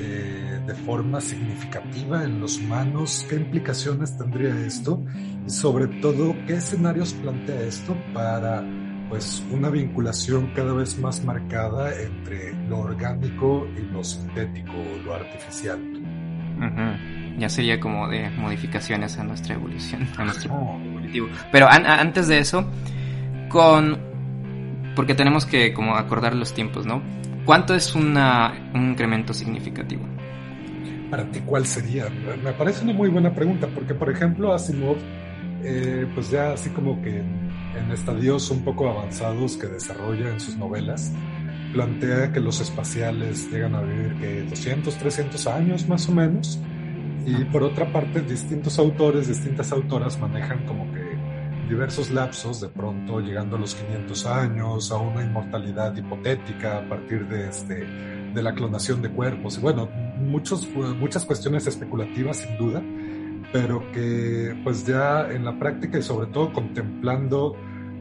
[0.00, 3.26] eh, de forma significativa en los humanos?
[3.28, 5.02] ¿Qué implicaciones tendría esto?
[5.46, 8.64] Y sobre todo, ¿qué escenarios plantea esto para
[9.08, 14.72] pues una vinculación cada vez más marcada entre lo orgánico y lo sintético,
[15.04, 15.78] lo artificial?
[17.38, 20.80] Ya sería como de modificaciones a nuestra evolución, a nuestro oh.
[20.80, 21.28] evolutivo.
[21.50, 22.64] Pero antes de eso,
[23.48, 24.11] con
[24.94, 27.02] porque tenemos que como acordar los tiempos, ¿no?
[27.44, 30.04] ¿Cuánto es una, un incremento significativo?
[31.10, 32.06] Para ti, ¿cuál sería?
[32.42, 34.96] Me parece una muy buena pregunta, porque por ejemplo Asimov,
[35.62, 40.56] eh, pues ya así como que en estadios un poco avanzados que desarrolla en sus
[40.56, 41.12] novelas,
[41.72, 46.60] plantea que los espaciales llegan a vivir que 200, 300 años más o menos,
[47.26, 51.01] y por otra parte distintos autores, distintas autoras manejan como que
[51.72, 57.26] diversos lapsos, de pronto llegando a los 500 años, a una inmortalidad hipotética a partir
[57.26, 57.86] de, este,
[58.34, 59.56] de la clonación de cuerpos.
[59.56, 62.82] Y bueno, muchos, muchas cuestiones especulativas sin duda,
[63.54, 67.56] pero que pues ya en la práctica y sobre todo contemplando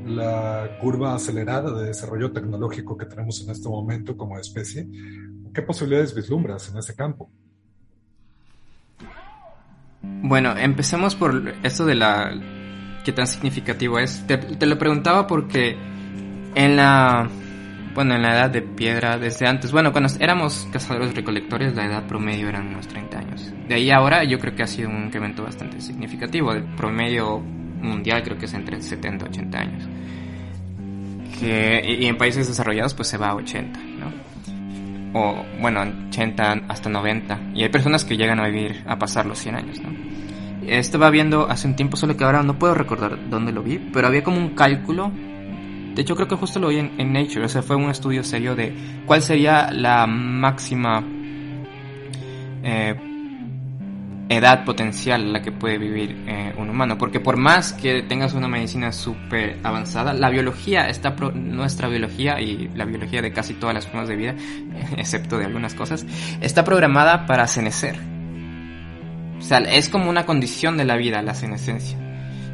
[0.05, 4.85] la curva acelerada de desarrollo tecnológico que tenemos en este momento como especie,
[5.53, 7.29] ¿qué posibilidades vislumbras en ese campo?
[10.01, 12.33] Bueno, empecemos por esto de la
[13.03, 14.25] qué tan significativo es.
[14.27, 15.77] Te, lo preguntaba porque
[16.55, 17.29] en la
[17.93, 22.07] bueno, en la edad de piedra desde antes, bueno, cuando éramos cazadores recolectores, la edad
[22.07, 23.53] promedio eran unos 30 años.
[23.67, 26.53] De ahí ahora yo creo que ha sido un incremento bastante significativo.
[26.53, 29.89] El promedio mundial creo que es entre 70 y 80 años.
[31.41, 35.19] Y en países desarrollados pues se va a 80, ¿no?
[35.19, 37.39] O bueno, 80 hasta 90.
[37.55, 40.10] Y hay personas que llegan a vivir a pasar los 100 años, ¿no?
[40.71, 44.07] Estaba viendo hace un tiempo, solo que ahora no puedo recordar dónde lo vi, pero
[44.07, 45.11] había como un cálculo.
[45.93, 47.43] De hecho, creo que justo lo vi en, Nature.
[47.43, 48.73] O sea, fue un estudio serio de
[49.05, 51.03] cuál sería la máxima
[52.63, 52.95] eh,
[54.29, 56.97] edad potencial a la que puede vivir eh, un humano.
[56.97, 62.69] Porque por más que tengas una medicina súper avanzada, la biología, está nuestra biología y
[62.75, 64.35] la biología de casi todas las formas de vida,
[64.95, 66.05] excepto de algunas cosas,
[66.39, 68.10] está programada para cenecer.
[69.41, 71.97] O sea, es como una condición de la vida la senescencia.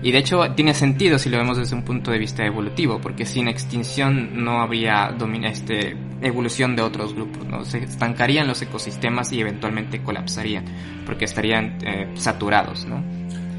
[0.01, 3.25] Y de hecho tiene sentido si lo vemos desde un punto de vista evolutivo, porque
[3.25, 5.13] sin extinción no habría
[5.43, 7.65] este, evolución de otros grupos, ¿no?
[7.65, 10.65] Se estancarían los ecosistemas y eventualmente colapsarían,
[11.05, 13.03] porque estarían eh, saturados, ¿no?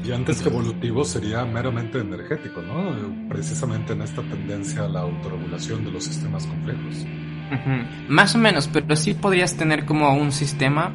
[0.03, 3.27] Y antes que evolutivo sería meramente energético, ¿no?
[3.27, 7.05] Precisamente en esta tendencia a la autorregulación de los sistemas complejos.
[8.07, 10.93] Más o menos, pero sí podrías tener como un sistema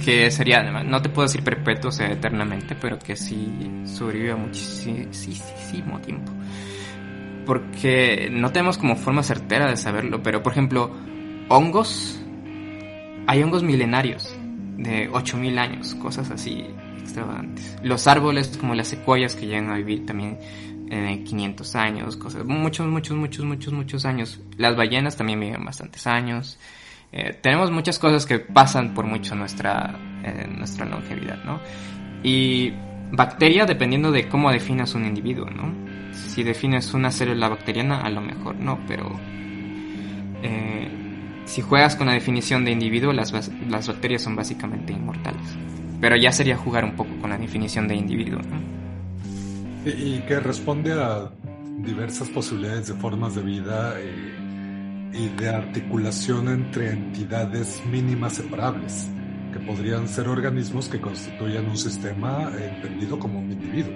[0.00, 3.48] que sería, no te puedo decir perpetuo, o sea, eternamente, pero que sí
[3.84, 6.32] sobrevive muchísimo tiempo.
[7.46, 10.90] Porque no tenemos como forma certera de saberlo, pero por ejemplo,
[11.48, 12.20] hongos,
[13.26, 14.34] hay hongos milenarios
[14.76, 16.66] de 8000 años, cosas así
[16.98, 17.76] extravagantes.
[17.82, 20.38] Los árboles como las secuoyas que llegan a vivir también
[20.90, 24.40] eh, 500 años, cosas, muchos, muchos, muchos, muchos, muchos años.
[24.56, 26.58] Las ballenas también viven bastantes años.
[27.12, 31.60] Eh, tenemos muchas cosas que pasan por mucho nuestra, eh, nuestra longevidad, ¿no?
[32.22, 32.72] Y
[33.12, 35.72] bacteria dependiendo de cómo definas un individuo, ¿no?
[36.12, 39.10] Si defines una célula bacteriana, a lo mejor no, pero
[40.42, 40.88] eh,
[41.44, 43.32] si juegas con la definición de individuo, las,
[43.68, 45.42] las bacterias son básicamente inmortales.
[46.00, 48.80] Pero ya sería jugar un poco con la definición de individuo, ¿no?
[49.84, 51.30] Y, que responde a
[51.78, 53.94] diversas posibilidades de formas de vida
[55.12, 59.08] y de articulación entre entidades mínimas separables,
[59.52, 63.94] que podrían ser organismos que constituyan un sistema entendido como un individuo.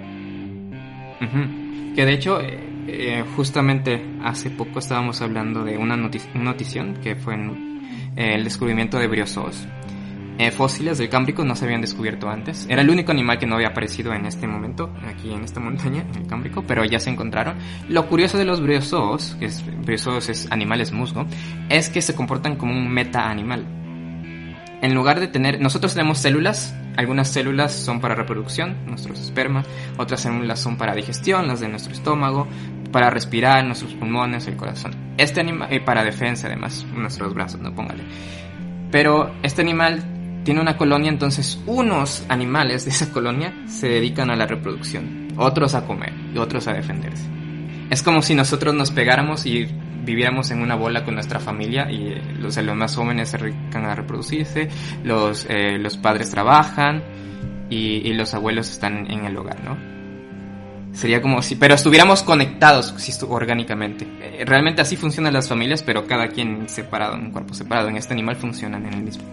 [1.95, 7.35] Que de hecho, eh, eh, justamente hace poco estábamos hablando de una, notición que fue
[8.15, 9.65] el descubrimiento de briozoos
[10.37, 12.67] eh, fósiles del Cámbrico no se habían descubierto antes.
[12.69, 16.05] Era el único animal que no había aparecido en este momento, aquí en esta montaña,
[16.13, 17.57] en el Cámbrico, pero ya se encontraron.
[17.87, 21.25] Lo curioso de los briozoos, que es, briozoos es animales musgo,
[21.69, 23.65] es que se comportan como un meta-animal.
[24.81, 29.65] En lugar de tener, nosotros tenemos células, algunas células son para reproducción, nuestros espermas,
[29.97, 32.47] otras células son para digestión, las de nuestro estómago,
[32.91, 34.93] para respirar, nuestros pulmones, el corazón.
[35.17, 38.03] Este animal, y para defensa además, nuestros brazos, no póngale.
[38.91, 40.14] Pero este animal
[40.45, 45.75] tiene una colonia, entonces unos animales de esa colonia se dedican a la reproducción, otros
[45.75, 47.27] a comer y otros a defenderse.
[47.89, 49.67] Es como si nosotros nos pegáramos y
[50.05, 53.85] viviéramos en una bola con nuestra familia y eh, los, los más jóvenes se dedican
[53.85, 54.69] a reproducirse,
[55.03, 57.03] los, eh, los padres trabajan
[57.69, 59.75] y, los abuelos están en el hogar, ¿no?
[60.93, 64.07] Sería como si, pero estuviéramos conectados si orgánicamente.
[64.21, 67.89] Eh, realmente así funcionan las familias, pero cada quien separado, en un cuerpo separado.
[67.89, 69.23] En este animal funcionan en el mismo.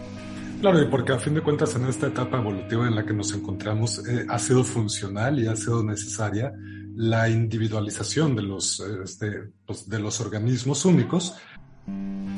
[0.62, 3.34] Claro, y porque a fin de cuentas en esta etapa evolutiva en la que nos
[3.34, 6.52] encontramos eh, ha sido funcional y ha sido necesaria
[6.94, 11.34] la individualización de los, este, pues, de los organismos únicos.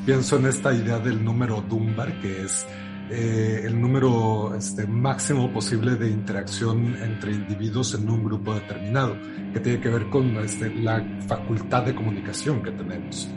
[0.07, 2.67] Pienso en esta idea del número Dunbar, que es
[3.11, 9.19] eh, el número este, máximo posible de interacción entre individuos en un grupo determinado,
[9.53, 13.29] que tiene que ver con este, la facultad de comunicación que tenemos.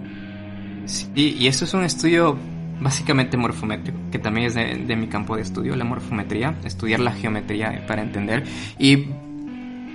[0.86, 2.40] Sí, y esto es un estudio
[2.80, 7.12] básicamente morfométrico, que también es de, de mi campo de estudio, la morfometría, estudiar la
[7.12, 8.44] geometría para entender.
[8.78, 9.08] Y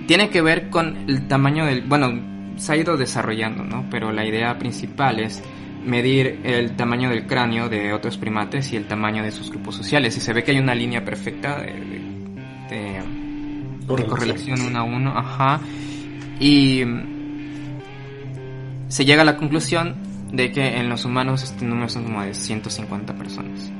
[0.07, 1.81] tiene que ver con el tamaño del...
[1.81, 2.11] Bueno,
[2.57, 3.85] se ha ido desarrollando, ¿no?
[3.89, 5.41] Pero la idea principal es
[5.85, 10.15] medir el tamaño del cráneo de otros primates y el tamaño de sus grupos sociales.
[10.17, 13.01] Y se ve que hay una línea perfecta de,
[14.07, 15.17] correlación uno a uno.
[15.17, 15.61] Ajá.
[16.39, 16.83] Y
[18.87, 19.95] se llega a la conclusión
[20.33, 23.71] de que en los humanos este número son como de 150 personas.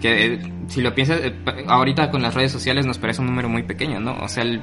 [0.00, 1.34] Que eh, si lo piensas, eh,
[1.68, 4.16] ahorita con las redes sociales nos parece un número muy pequeño, ¿no?
[4.16, 4.62] O sea, el,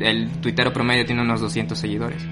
[0.00, 2.26] el tuitero promedio tiene unos 200 seguidores.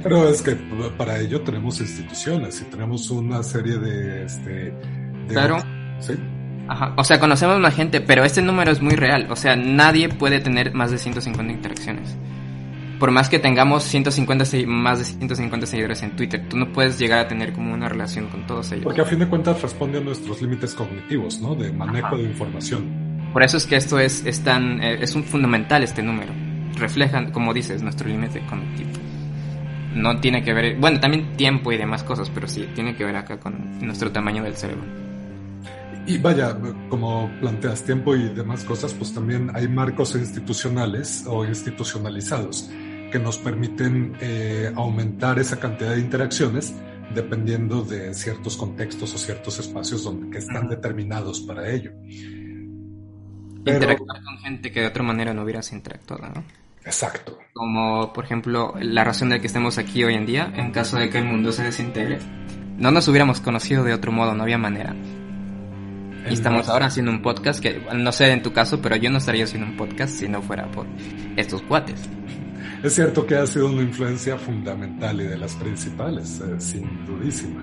[0.00, 0.56] Pero es que
[0.96, 4.24] para ello tenemos instituciones y tenemos una serie de...
[4.24, 4.72] Este,
[5.28, 5.58] claro.
[5.98, 6.14] Sí.
[6.68, 6.94] Ajá.
[6.96, 9.26] O sea, conocemos más gente, pero este número es muy real.
[9.28, 12.16] O sea, nadie puede tener más de 150 interacciones.
[13.02, 17.18] Por más que tengamos 150 más de 150 seguidores en Twitter, tú no puedes llegar
[17.18, 18.84] a tener como una relación con todos ellos.
[18.84, 21.56] Porque a fin de cuentas responde a nuestros límites cognitivos, ¿no?
[21.56, 23.28] De manejo de información.
[23.32, 26.32] Por eso es que esto es, es tan, eh, es un fundamental este número.
[26.76, 28.90] Reflejan, como dices, nuestro límite cognitivo
[29.96, 33.16] no tiene que ver, bueno, también tiempo y demás cosas, pero sí, tiene que ver
[33.16, 34.84] acá con nuestro tamaño del cerebro.
[36.06, 36.56] Y vaya,
[36.88, 42.70] como planteas tiempo y demás cosas, pues también hay marcos institucionales o institucionalizados
[43.12, 46.74] que nos permiten eh, aumentar esa cantidad de interacciones
[47.14, 51.92] dependiendo de ciertos contextos o ciertos espacios donde que están determinados para ello.
[53.64, 56.42] Interactuar con gente que de otra manera no hubieras interactuado, ¿no?
[56.84, 57.38] Exacto.
[57.52, 61.10] Como, por ejemplo, la razón de que estemos aquí hoy en día, en caso de
[61.10, 62.18] que el mundo se desintegre.
[62.76, 64.96] No nos hubiéramos conocido de otro modo, no había manera.
[66.28, 69.18] Y estamos ahora haciendo un podcast que, no sé en tu caso, pero yo no
[69.18, 70.86] estaría haciendo un podcast si no fuera por
[71.36, 72.08] estos cuates.
[72.82, 77.62] Es cierto que ha sido una influencia fundamental y de las principales, eh, sin dudísima.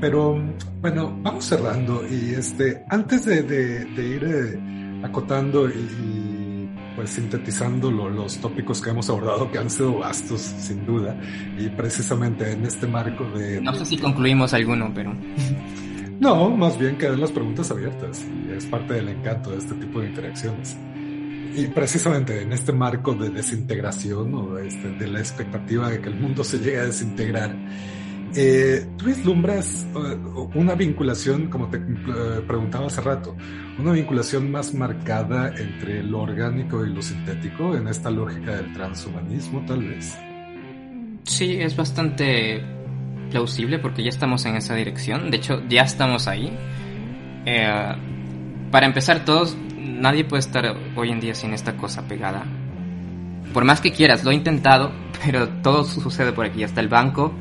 [0.00, 0.42] Pero
[0.80, 8.82] bueno, vamos cerrando y este, antes de, ir eh, acotando y pues sintetizando los tópicos
[8.82, 11.16] que hemos abordado, que han sido vastos, sin duda,
[11.56, 13.60] y precisamente en este marco de...
[13.60, 15.14] No sé si concluimos alguno, pero...
[16.18, 20.00] No, más bien quedan las preguntas abiertas, y es parte del encanto de este tipo
[20.00, 20.76] de interacciones.
[21.54, 26.14] Y precisamente en este marco de desintegración o este, de la expectativa de que el
[26.16, 27.54] mundo se llegue a desintegrar,
[28.34, 30.18] eh, ¿Tú vislumbras eh,
[30.54, 33.34] una vinculación, como te eh, preguntaba hace rato,
[33.78, 39.64] una vinculación más marcada entre lo orgánico y lo sintético en esta lógica del transhumanismo,
[39.66, 40.18] tal vez?
[41.24, 42.62] Sí, es bastante
[43.30, 45.30] plausible porque ya estamos en esa dirección.
[45.30, 46.56] De hecho, ya estamos ahí.
[48.70, 49.56] para empezar, todos,
[49.88, 52.44] nadie puede estar hoy en día sin esta cosa pegada.
[53.52, 54.92] Por más que quieras, lo he intentado,
[55.24, 56.62] pero todo sucede por aquí.
[56.62, 57.32] Hasta el banco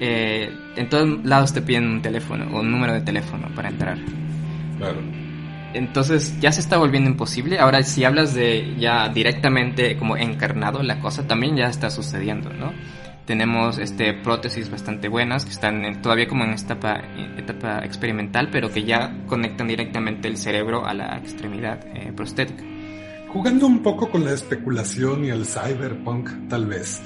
[0.00, 3.98] eh, en todos lados te piden un teléfono o un número de teléfono para entrar.
[4.78, 5.00] Claro.
[5.72, 7.58] Entonces ya se está volviendo imposible.
[7.58, 12.72] Ahora si hablas de ya directamente como encarnado la cosa, también ya está sucediendo, ¿no?
[13.26, 17.02] Tenemos este prótesis bastante buenas que están todavía como en esta etapa,
[17.36, 22.62] etapa, experimental, pero que ya conectan directamente el cerebro a la extremidad eh, prostética.
[23.28, 27.02] Jugando un poco con la especulación y el cyberpunk, tal vez.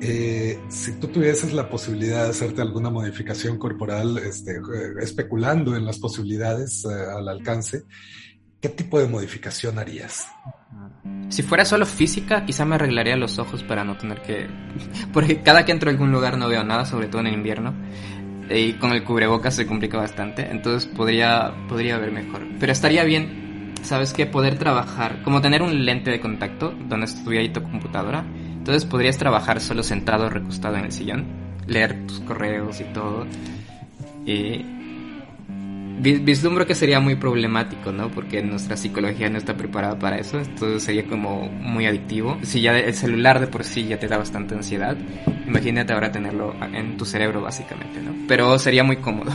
[0.00, 4.60] Eh, si tú tuvieses la posibilidad de hacerte alguna modificación corporal, este,
[5.00, 7.86] especulando en las posibilidades eh, al alcance,
[8.66, 10.28] ¿qué tipo de modificación harías?
[11.28, 14.48] Si fuera solo física, quizá me arreglaría los ojos para no tener que...
[15.12, 17.74] Porque cada que entro a algún lugar no veo nada, sobre todo en el invierno.
[18.50, 22.42] Y con el cubrebocas se complica bastante, entonces podría, podría ver mejor.
[22.60, 24.26] Pero estaría bien, ¿sabes qué?
[24.26, 28.24] Poder trabajar, como tener un lente de contacto donde estuviera ahí tu computadora
[28.66, 31.24] entonces podrías trabajar solo sentado, recostado en el sillón,
[31.68, 33.24] leer tus correos y todo.
[34.26, 34.64] Y
[35.98, 38.10] vislumbro que sería muy problemático, ¿no?
[38.10, 42.38] Porque nuestra psicología no está preparada para eso, entonces sería como muy adictivo.
[42.42, 44.96] Si ya el celular de por sí ya te da bastante ansiedad,
[45.46, 48.14] imagínate ahora tenerlo en tu cerebro básicamente, ¿no?
[48.28, 49.32] Pero sería muy cómodo.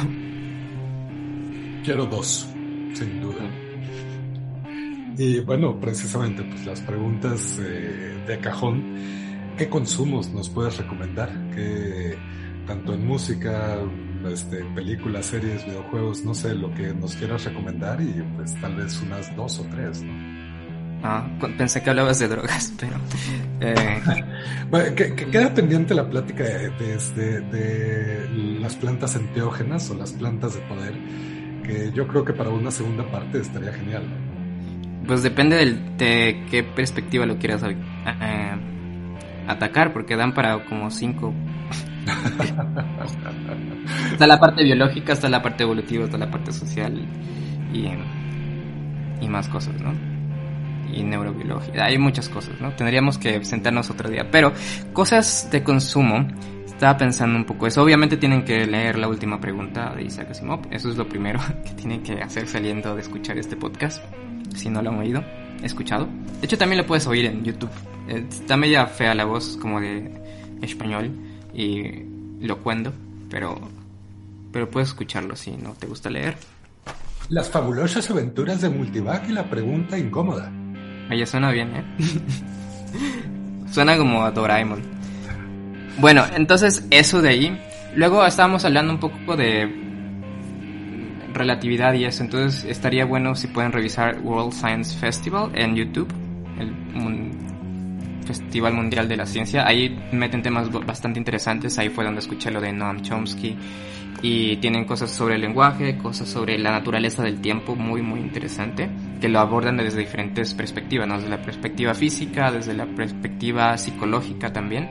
[1.83, 2.47] Quiero dos,
[2.93, 3.43] sin duda.
[5.17, 8.95] Y bueno, precisamente, pues las preguntas eh, de cajón,
[9.57, 11.29] ¿qué consumos nos puedes recomendar?
[11.53, 12.15] ¿Qué,
[12.65, 13.79] tanto en música,
[14.29, 19.01] este, películas, series, videojuegos, no sé, lo que nos quieras recomendar y pues tal vez
[19.01, 20.41] unas dos o tres, ¿no?
[21.03, 22.93] Ah, pensé que hablabas de drogas, pero...
[23.59, 24.01] Eh...
[24.69, 30.55] bueno, que, queda pendiente la plática de, este, de, las plantas enteógenas o las plantas
[30.55, 30.93] de poder,
[31.63, 34.03] que yo creo que para una segunda parte estaría genial.
[35.07, 35.57] Pues depende
[35.97, 38.51] de qué perspectiva lo quieras eh,
[39.47, 41.33] atacar, porque dan para como cinco...
[44.11, 46.99] está la parte biológica, está la parte evolutiva, está la parte social
[47.73, 47.87] y,
[49.21, 49.93] y más cosas, ¿no?
[50.93, 51.85] y neurobiología.
[51.85, 52.73] Hay muchas cosas, ¿no?
[52.73, 54.29] Tendríamos que sentarnos otro día.
[54.29, 54.53] Pero
[54.93, 56.27] cosas de consumo,
[56.65, 57.83] estaba pensando un poco eso.
[57.83, 60.61] Obviamente tienen que leer la última pregunta de Isaac Asimov.
[60.71, 64.03] Eso es lo primero que tienen que hacer saliendo de escuchar este podcast.
[64.55, 65.23] Si no lo han oído,
[65.63, 66.07] escuchado.
[66.39, 67.69] De hecho, también lo puedes oír en YouTube.
[68.07, 70.11] Está media fea la voz como de
[70.61, 71.11] español
[71.53, 72.03] y
[72.39, 72.93] lo cuento,
[73.29, 73.59] pero,
[74.51, 76.35] pero puedes escucharlo si no te gusta leer.
[77.29, 80.51] Las fabulosas aventuras de Multivac y la pregunta incómoda.
[81.09, 81.83] Oye, suena bien, ¿eh?
[83.71, 84.81] suena como a Doraemon.
[85.99, 87.61] Bueno, entonces eso de ahí.
[87.95, 89.69] Luego estábamos hablando un poco de
[91.33, 96.07] relatividad y eso, entonces estaría bueno si pueden revisar World Science Festival en YouTube,
[96.59, 96.73] el
[98.33, 99.67] Festival Mundial de la Ciencia.
[99.67, 103.57] Ahí meten temas bastante interesantes, ahí fue donde escuché lo de Noam Chomsky
[104.21, 108.89] y tienen cosas sobre el lenguaje, cosas sobre la naturaleza del tiempo muy muy interesante,
[109.19, 114.89] que lo abordan desde diferentes perspectivas, desde la perspectiva física, desde la perspectiva psicológica también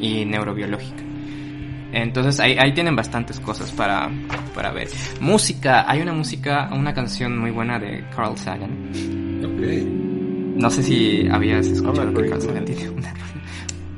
[0.00, 1.02] y neurobiológica.
[1.92, 4.10] Entonces ahí, ahí tienen bastantes cosas para,
[4.54, 4.88] para ver.
[5.20, 8.90] Música, hay una música, una canción muy buena de Carl Sagan.
[10.54, 13.12] No sé si habías escuchado que Sagan tiene una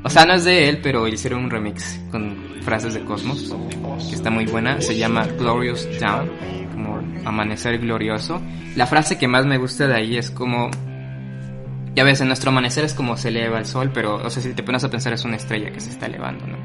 [0.05, 3.51] o sea, no es de él, pero hicieron un remix con frases de Cosmos,
[4.07, 4.79] que está muy buena.
[4.79, 6.29] Se llama Glorious Down,
[6.71, 8.39] como amanecer glorioso.
[8.75, 10.69] La frase que más me gusta de ahí es como...
[11.95, 14.53] Ya ves, en nuestro amanecer es como se eleva el sol, pero, o sea, si
[14.53, 16.57] te pones a pensar es una estrella que se está elevando, ¿no?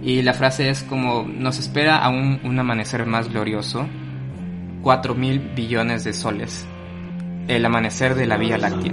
[0.00, 3.84] Y la frase es como, nos espera aún un amanecer más glorioso,
[4.82, 6.64] cuatro mil billones de soles,
[7.48, 8.92] el amanecer de la Vía Láctea.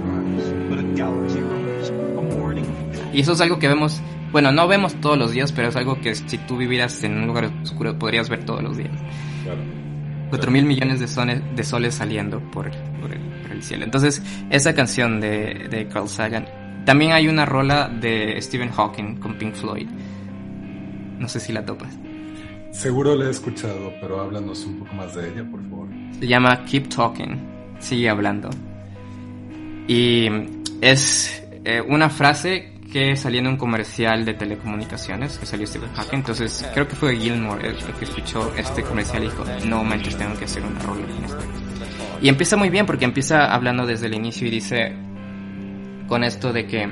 [3.12, 4.00] Y eso es algo que vemos,
[4.32, 7.26] bueno, no vemos todos los días, pero es algo que si tú vivieras en un
[7.28, 8.90] lugar oscuro podrías ver todos los días.
[9.44, 9.60] Claro.
[10.30, 13.84] 4 mil millones de, soles, de soles saliendo por, por, el, cielo.
[13.84, 16.46] Entonces, esa canción de, de Carl Sagan.
[16.84, 19.86] También hay una rola de Stephen Hawking con Pink Floyd.
[21.18, 21.96] No sé si la topas.
[22.72, 25.88] Seguro la he escuchado, pero háblanos un poco más de ella, por favor.
[26.18, 27.53] Se llama Keep Talking.
[27.78, 28.50] Sigue hablando.
[29.86, 30.28] Y
[30.80, 36.18] es eh, una frase que salió en un comercial de telecomunicaciones que salió Stephen Hawking.
[36.18, 40.38] Entonces creo que fue Gilmore el, que escuchó este comercial y dijo, no manches, tengo
[40.38, 41.40] que hacer una rola en esto.
[42.22, 44.94] Y empieza muy bien porque empieza hablando desde el inicio y dice
[46.06, 46.88] con esto de que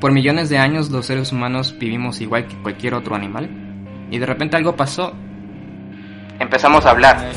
[0.00, 3.48] por millones de años los seres humanos vivimos igual que cualquier otro animal.
[4.10, 5.14] Y de repente algo pasó.
[6.38, 7.30] Empezamos a hablar.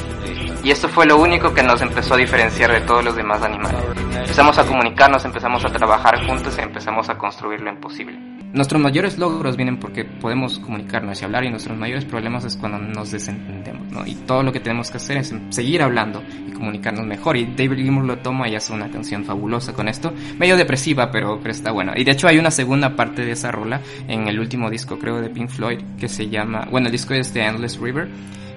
[0.64, 3.82] Y esto fue lo único que nos empezó a diferenciar de todos los demás animales.
[4.16, 8.20] Empezamos a comunicarnos, empezamos a trabajar juntos y empezamos a construir lo imposible.
[8.54, 12.78] Nuestros mayores logros vienen porque podemos comunicarnos y hablar y nuestros mayores problemas es cuando
[12.78, 14.06] nos desentendemos, ¿no?
[14.06, 17.38] Y todo lo que tenemos que hacer es seguir hablando y comunicarnos mejor.
[17.38, 21.40] Y David Gilmour lo toma y hace una canción fabulosa con esto, medio depresiva, pero,
[21.40, 21.94] pero está buena.
[21.96, 25.22] Y de hecho hay una segunda parte de esa rola en el último disco, creo,
[25.22, 28.10] de Pink Floyd, que se llama, bueno, el disco es The Endless River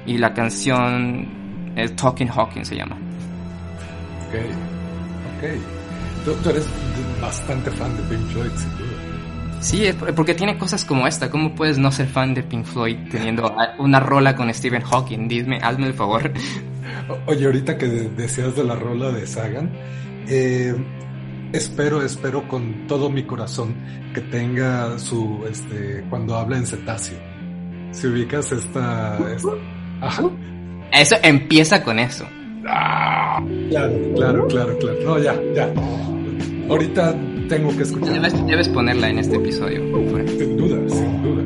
[0.07, 1.44] y la canción
[1.77, 2.97] es Talking Hawking se llama.
[4.29, 4.35] Ok,
[5.37, 6.43] ok.
[6.43, 6.67] Tú, eres
[7.21, 9.61] bastante fan de Pink Floyd, sin duda.
[9.61, 9.85] Sí,
[10.15, 11.31] porque tiene cosas como esta.
[11.31, 15.29] ¿Cómo puedes no ser fan de Pink Floyd teniendo una rola con Stephen Hawking?
[15.29, 16.31] Dime, hazme el favor.
[17.27, 19.71] Oye, ahorita que decías de la rola de Sagan,
[20.29, 20.75] eh,
[21.53, 23.75] espero, espero con todo mi corazón
[24.15, 27.19] que tenga su, este, cuando habla en cetáceo.
[27.93, 29.51] Si ubicas esta, esta
[30.01, 30.31] ajá,
[30.93, 32.27] eso empieza con eso.
[32.67, 34.99] Ah, claro, claro, claro, claro.
[35.05, 35.73] No, ya, ya.
[36.69, 37.15] Ahorita
[37.49, 38.21] tengo que escuchar.
[38.47, 39.81] Debes, ponerla en este episodio.
[40.27, 41.43] Sin duda, sin duda.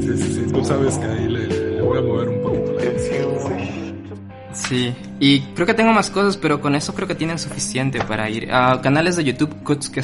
[0.00, 0.52] Sí, sí, sí.
[0.52, 2.80] Tú sabes que ahí le, voy a mover un poquito la
[4.52, 8.28] Sí, y creo que tengo más cosas, pero con eso creo que tienen suficiente para
[8.30, 8.52] ir.
[8.52, 9.54] a canales de YouTube,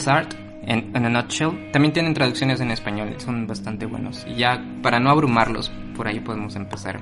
[0.07, 4.25] Art en, en a nutshell, también tienen traducciones en español, son bastante buenos.
[4.29, 7.01] Y ya, para no abrumarlos, por ahí podemos empezar.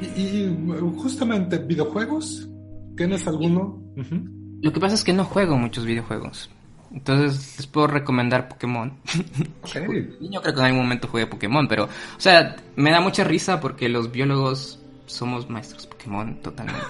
[0.00, 0.48] Y,
[0.96, 2.48] justamente videojuegos,
[2.96, 3.82] ¿tienes alguno?
[4.60, 6.50] Lo que pasa es que no juego muchos videojuegos.
[6.92, 8.92] Entonces les puedo recomendar Pokémon.
[9.68, 10.16] Okay.
[10.20, 13.60] Yo creo que en algún momento jugué Pokémon, pero, o sea, me da mucha risa
[13.60, 16.86] porque los biólogos somos maestros Pokémon totalmente.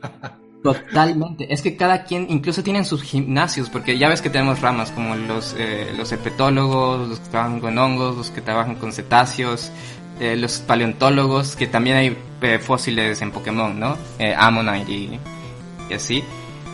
[0.62, 1.52] Totalmente.
[1.52, 5.16] Es que cada quien incluso tienen sus gimnasios, porque ya ves que tenemos ramas como
[5.16, 9.72] los, eh, los herpetólogos, los que trabajan con hongos, los que trabajan con cetáceos,
[10.22, 13.98] eh, los paleontólogos, que también hay eh, fósiles en Pokémon, ¿no?
[14.20, 15.18] Eh, Ammonite y,
[15.90, 16.22] y así.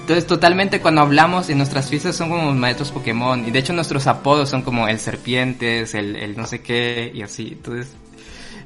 [0.03, 3.47] Entonces, totalmente cuando hablamos en nuestras fiestas son como maestros Pokémon.
[3.47, 7.23] Y de hecho, nuestros apodos son como el serpientes, el, el no sé qué, y
[7.23, 7.49] así.
[7.53, 7.95] Entonces,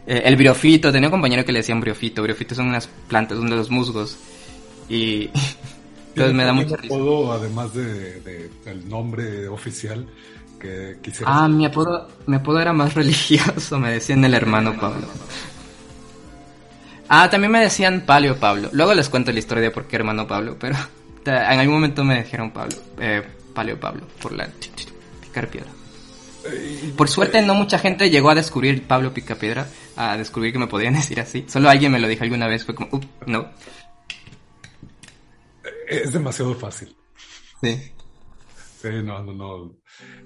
[0.05, 2.23] eh, el briofito, tenía un compañero que le decían briofito.
[2.23, 4.19] Briofitos son unas plantas, son de los musgos.
[4.89, 5.31] Y.
[6.09, 6.77] Entonces me da risa.
[6.77, 10.07] apodo, además de, de, el nombre oficial
[10.63, 10.97] que.
[11.27, 15.09] Ah, mi apodo, mi apodo era más religioso, me decían el hermano Pablo.
[17.09, 18.71] Ah, también me decían Palio Pablo.
[18.73, 20.77] Luego les cuento la historia de por qué hermano Pablo, pero
[21.27, 23.23] en algún momento me dijeron Pablo, eh,
[23.55, 24.49] Palio Pablo, por la
[25.21, 25.71] picar piedra.
[26.97, 30.95] Por suerte no mucha gente llegó a descubrir Pablo Picapiedra, a descubrir que me podían
[31.01, 31.45] decir así.
[31.49, 33.51] Solo alguien me lo dijo alguna vez, fue como, up, no.
[35.89, 36.97] Es demasiado fácil.
[37.63, 37.93] Sí.
[38.83, 39.77] Sí, no, no, no.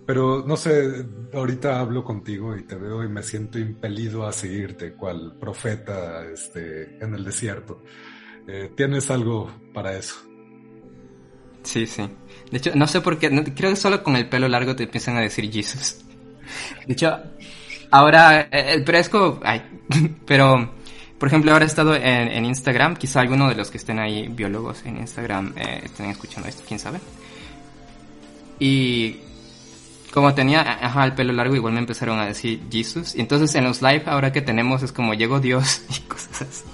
[0.07, 1.05] Pero no sé,
[1.35, 6.97] ahorita hablo contigo y te veo y me siento impelido a seguirte, cual profeta este,
[7.05, 7.83] en el desierto.
[8.49, 10.17] Eh, ¿Tienes algo para eso?
[11.65, 12.09] Sí, sí.
[12.51, 14.85] De hecho, no sé por qué, no, creo que solo con el pelo largo te
[14.85, 15.99] empiezan a decir Jesus.
[16.87, 17.15] De hecho,
[17.91, 19.63] ahora, eh, pero es como, ay,
[20.27, 20.73] pero,
[21.19, 24.29] por ejemplo, ahora he estado en, en, Instagram, quizá alguno de los que estén ahí,
[24.29, 27.01] biólogos en Instagram, eh, estén escuchando esto, quién sabe.
[28.59, 29.21] Y
[30.13, 33.15] como tenía ajá, el pelo largo, igual me empezaron a decir Jesus.
[33.15, 36.65] Y entonces en los live ahora que tenemos es como llegó Dios y cosas así.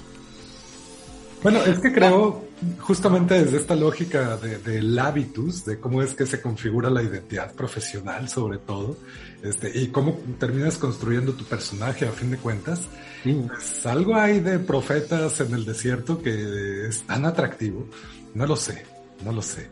[1.41, 2.45] Bueno, es que creo
[2.79, 7.53] justamente desde esta lógica del de hábitus, de cómo es que se configura la identidad
[7.53, 8.97] profesional sobre todo,
[9.43, 12.81] este, y cómo terminas construyendo tu personaje a fin de cuentas,
[13.23, 13.45] sí.
[13.47, 17.87] pues algo hay de profetas en el desierto que es tan atractivo,
[18.33, 18.85] no lo sé,
[19.23, 19.69] no lo sé.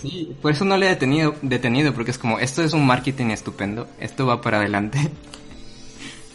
[0.00, 3.26] Sí, por eso no le he detenido, detenido, porque es como, esto es un marketing
[3.26, 5.10] estupendo, esto va para adelante.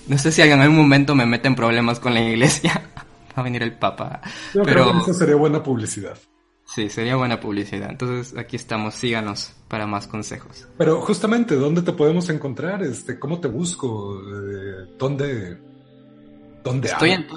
[0.08, 2.74] No sé si en algún momento me meten problemas con la iglesia,
[3.30, 4.20] va a venir el papa.
[4.54, 6.18] Yo pero creo que eso sería buena publicidad.
[6.66, 7.92] Sí, sería buena publicidad.
[7.92, 10.68] Entonces aquí estamos, síganos para más consejos.
[10.78, 12.82] Pero justamente, ¿dónde te podemos encontrar?
[12.82, 14.20] Este, ¿Cómo te busco?
[14.20, 15.58] Eh, ¿Dónde,
[16.64, 17.28] dónde Estoy en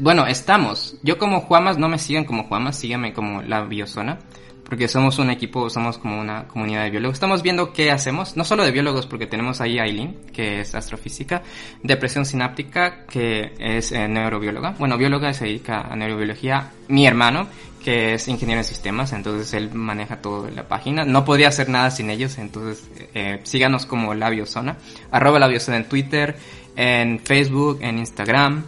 [0.00, 0.96] Bueno, estamos.
[1.02, 4.18] Yo como Juamas, no me sigan como Juamas, síganme como la Biozona
[4.64, 7.16] porque somos un equipo, somos como una comunidad de biólogos.
[7.16, 10.74] Estamos viendo qué hacemos, no solo de biólogos, porque tenemos ahí a Aileen, que es
[10.74, 11.42] astrofísica,
[11.82, 14.74] depresión sináptica, que es eh, neurobióloga.
[14.78, 16.70] Bueno, bióloga se dedica a neurobiología.
[16.88, 17.46] Mi hermano,
[17.84, 21.04] que es ingeniero en sistemas, entonces él maneja todo la página.
[21.04, 24.78] No podría hacer nada sin ellos, entonces eh, síganos como La Biozona,
[25.10, 26.36] arroba La Biozona en Twitter,
[26.74, 28.64] en Facebook, en Instagram,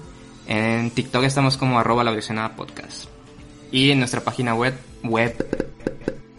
[0.46, 2.04] en TikTok estamos como arroba
[2.56, 3.06] Podcast.
[3.70, 5.34] Y en nuestra página web, web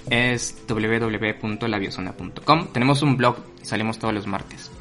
[0.09, 2.67] es www.labiozona.com.
[2.71, 4.71] Tenemos un blog, salimos todos los martes.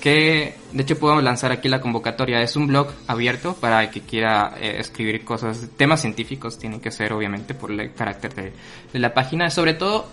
[0.00, 2.42] Que de hecho puedo lanzar aquí la convocatoria.
[2.42, 6.90] Es un blog abierto para el que quiera eh, escribir cosas, temas científicos, tienen que
[6.90, 8.52] ser obviamente por el carácter de,
[8.92, 9.50] de la página.
[9.50, 10.06] Sobre todo,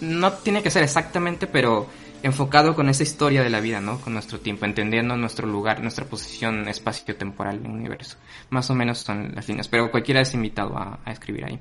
[0.00, 1.88] no tiene que ser exactamente, pero
[2.26, 4.00] enfocado con esa historia de la vida, ¿no?
[4.00, 8.18] Con nuestro tiempo, entendiendo nuestro lugar, nuestra posición espacio-temporal en el universo.
[8.50, 11.58] Más o menos son las líneas, pero cualquiera es invitado a, a escribir ahí.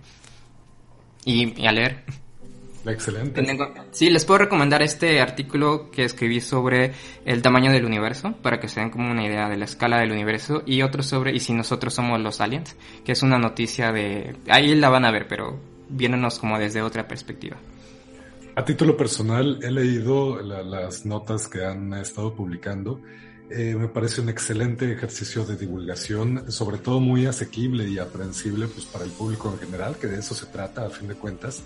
[1.24, 2.04] Y, y, a leer.
[2.86, 3.44] Excelente.
[3.92, 6.94] Sí, les puedo recomendar este artículo que escribí sobre
[7.26, 10.12] el tamaño del universo, para que se den como una idea de la escala del
[10.12, 14.36] universo, y otro sobre y si nosotros somos los aliens, que es una noticia de...
[14.50, 15.60] Ahí la van a ver, pero
[15.90, 17.58] viéndonos como desde otra perspectiva.
[18.58, 23.02] A título personal, he leído la, las notas que han estado publicando.
[23.50, 28.86] Eh, me parece un excelente ejercicio de divulgación, sobre todo muy asequible y aprehensible pues,
[28.86, 31.64] para el público en general, que de eso se trata a fin de cuentas.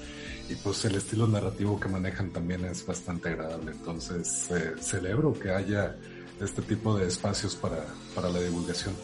[0.50, 3.72] Y pues el estilo narrativo que manejan también es bastante agradable.
[3.72, 5.96] Entonces, eh, celebro que haya
[6.42, 7.86] este tipo de espacios para,
[8.16, 8.96] para la divulgación.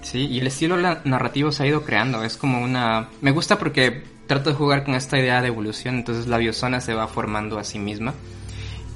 [0.00, 2.24] Sí, y el estilo narrativo se ha ido creando.
[2.24, 3.10] Es como una...
[3.20, 6.94] Me gusta porque trato de jugar con esta idea de evolución, entonces la biozona se
[6.94, 8.14] va formando a sí misma.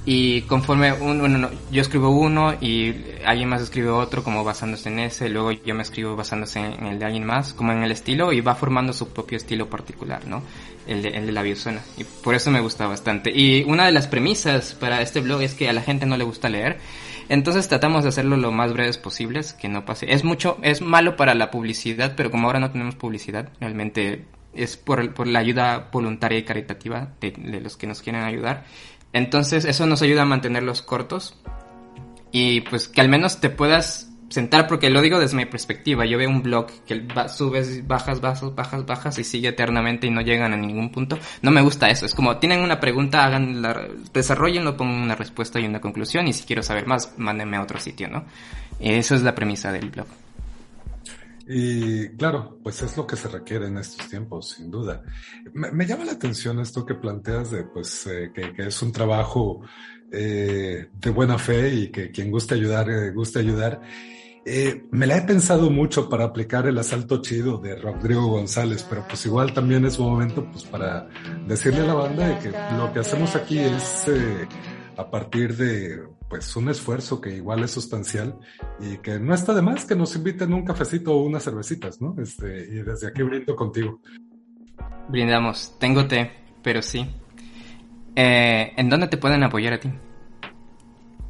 [0.05, 2.93] Y conforme un, bueno, yo escribo uno y
[3.25, 6.99] alguien más escribe otro como basándose en ese, luego yo me escribo basándose en el
[6.99, 10.43] de alguien más, como en el estilo y va formando su propio estilo particular, ¿no?
[10.87, 11.81] El de, el de la biozona.
[11.97, 13.31] Y por eso me gusta bastante.
[13.33, 16.25] Y una de las premisas para este blog es que a la gente no le
[16.25, 16.79] gusta leer.
[17.29, 20.11] Entonces tratamos de hacerlo lo más breves posibles, que no pase.
[20.13, 24.25] Es mucho, es malo para la publicidad, pero como ahora no tenemos publicidad, realmente
[24.55, 28.65] es por, por la ayuda voluntaria y caritativa de, los que nos quieren ayudar.
[29.11, 31.39] Entonces eso nos ayuda a mantenerlos cortos
[32.31, 36.17] y pues que al menos te puedas sentar, porque lo digo desde mi perspectiva, yo
[36.17, 40.53] veo un blog que subes, bajas, bajas, bajas, bajas y sigue eternamente y no llegan
[40.53, 41.19] a ningún punto.
[41.43, 45.59] No me gusta eso, es como tienen una pregunta, hagan la, desarrollenlo, pongan una respuesta
[45.59, 48.25] y una conclusión y si quiero saber más, mándenme a otro sitio, ¿no?
[48.79, 50.07] Eso es la premisa del blog.
[51.47, 55.03] Y claro, pues es lo que se requiere en estos tiempos, sin duda.
[55.53, 58.91] Me, me llama la atención esto que planteas de, pues, eh, que, que, es un
[58.91, 59.61] trabajo
[60.11, 63.81] eh, de buena fe y que quien guste ayudar, eh, guste ayudar.
[64.45, 69.05] Eh, me la he pensado mucho para aplicar el asalto chido de Rodrigo González, pero
[69.07, 71.07] pues igual también es un momento pues para
[71.47, 74.45] decirle a la banda de que lo que hacemos aquí es eh,
[74.97, 76.03] a partir de
[76.33, 78.39] pues un esfuerzo que igual es sustancial
[78.79, 82.15] y que no está de más que nos inviten un cafecito o unas cervecitas, ¿no?
[82.19, 84.01] Este, y desde aquí brindo contigo.
[85.09, 86.31] Brindamos, tengo té,
[86.63, 87.07] pero sí.
[88.15, 89.91] Eh, ¿En dónde te pueden apoyar a ti?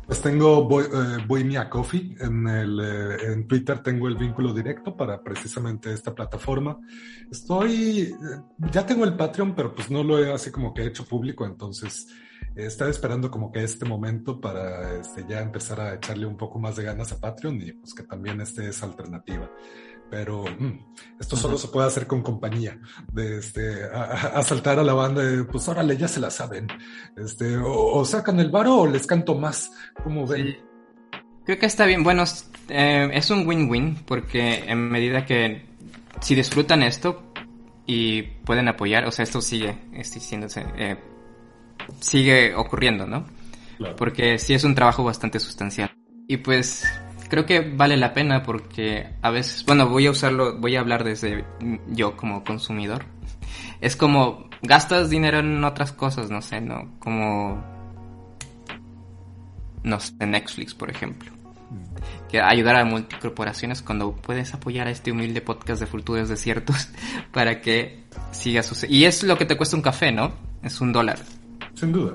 [0.07, 5.21] Pues tengo Boy, eh, Coffee en, el, eh, en Twitter, tengo el vínculo directo para
[5.21, 6.79] precisamente esta plataforma.
[7.29, 8.13] Estoy, eh,
[8.71, 12.07] ya tengo el Patreon, pero pues no lo he así como que hecho público, entonces
[12.55, 16.75] estaba esperando como que este momento para este, ya empezar a echarle un poco más
[16.75, 19.49] de ganas a Patreon y pues que también este es alternativa.
[20.09, 22.79] Pero mm, esto solo se puede hacer con compañía,
[23.11, 26.67] de este, asaltar a, a, la banda, de, pues órale, ya se la saben,
[27.17, 29.71] este, o, o sacan el varo o les canto más,
[30.03, 30.55] como ven.
[31.45, 32.23] Creo que está bien, bueno,
[32.69, 35.65] eh, es un win-win, porque en medida que
[36.21, 37.23] si disfrutan esto
[37.85, 40.97] y pueden apoyar, o sea, esto sigue existiéndose, eh,
[41.99, 43.25] sigue ocurriendo, ¿no?
[43.77, 43.95] Claro.
[43.95, 45.91] Porque sí es un trabajo bastante sustancial.
[46.27, 46.85] Y pues
[47.29, 51.03] creo que vale la pena porque a veces, bueno, voy a usarlo, voy a hablar
[51.03, 51.45] desde
[51.87, 53.05] yo como consumidor.
[53.81, 57.63] Es como gastas dinero en otras cosas, no sé, no, como
[59.83, 61.31] no sé, Netflix, por ejemplo.
[62.29, 66.89] Que ayudar a multicorporaciones cuando puedes apoyar a este humilde podcast de futuros desiertos
[67.31, 68.97] para que siga sucediendo.
[68.97, 70.33] Y es lo que te cuesta un café, ¿no?
[70.63, 71.19] Es un dólar.
[71.73, 72.13] Sin duda.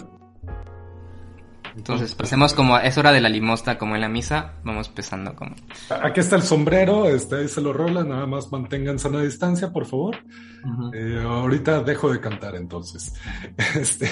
[1.77, 5.55] Entonces, pasemos como, es hora de la limosna, como en la misa, vamos empezando como.
[6.03, 9.87] Aquí está el sombrero, este, ahí se lo rola, nada más mantengan sana distancia, por
[9.87, 10.17] favor.
[10.65, 10.95] Uh -huh.
[10.95, 13.15] eh, ahorita dejo de cantar entonces.
[13.77, 14.11] Este.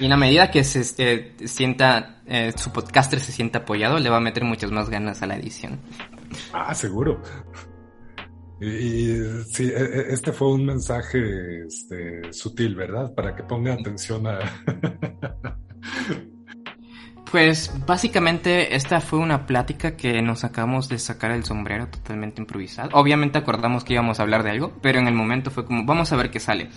[0.00, 4.10] Y en la medida que se este, sienta, eh, su podcaster se sienta apoyado, le
[4.10, 5.78] va a meter muchas más ganas a la edición.
[6.52, 7.22] Ah, seguro.
[8.60, 9.14] Y,
[9.46, 13.14] sí, este fue un mensaje este, sutil, ¿verdad?
[13.14, 14.38] Para que ponga atención a...
[17.30, 22.88] Pues básicamente esta fue una plática que nos acabamos de sacar el sombrero totalmente improvisado.
[22.94, 26.10] Obviamente acordamos que íbamos a hablar de algo, pero en el momento fue como vamos
[26.10, 26.70] a ver qué sale.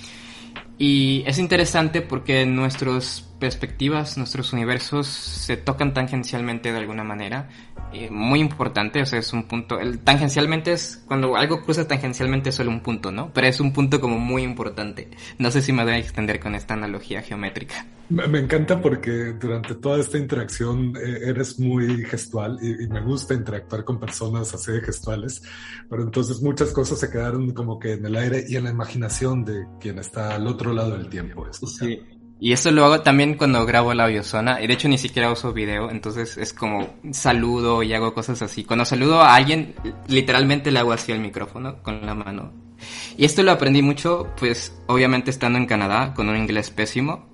[0.77, 7.49] Y es interesante porque nuestras perspectivas, nuestros universos se tocan tangencialmente de alguna manera.
[7.91, 9.79] Eh, muy importante, o sea, es un punto.
[9.79, 13.33] El tangencialmente es cuando algo cruza tangencialmente es solo un punto, ¿no?
[13.33, 15.09] Pero es un punto como muy importante.
[15.39, 17.85] No sé si me voy a extender con esta analogía geométrica.
[18.09, 23.01] Me, me encanta porque durante toda esta interacción eh, eres muy gestual y, y, me
[23.01, 25.41] gusta interactuar con personas así de gestuales,
[25.89, 29.43] pero entonces muchas cosas se quedaron como que en el aire y en la imaginación
[29.43, 31.47] de quien está al otro lado del tiempo.
[31.51, 31.99] Sí.
[32.43, 34.63] Y eso lo hago también cuando grabo la biozona.
[34.63, 38.63] Y de hecho ni siquiera uso video, entonces es como saludo y hago cosas así.
[38.63, 39.75] Cuando saludo a alguien,
[40.07, 42.51] literalmente le hago así al micrófono con la mano.
[43.15, 47.29] Y esto lo aprendí mucho, pues obviamente estando en Canadá con un inglés pésimo.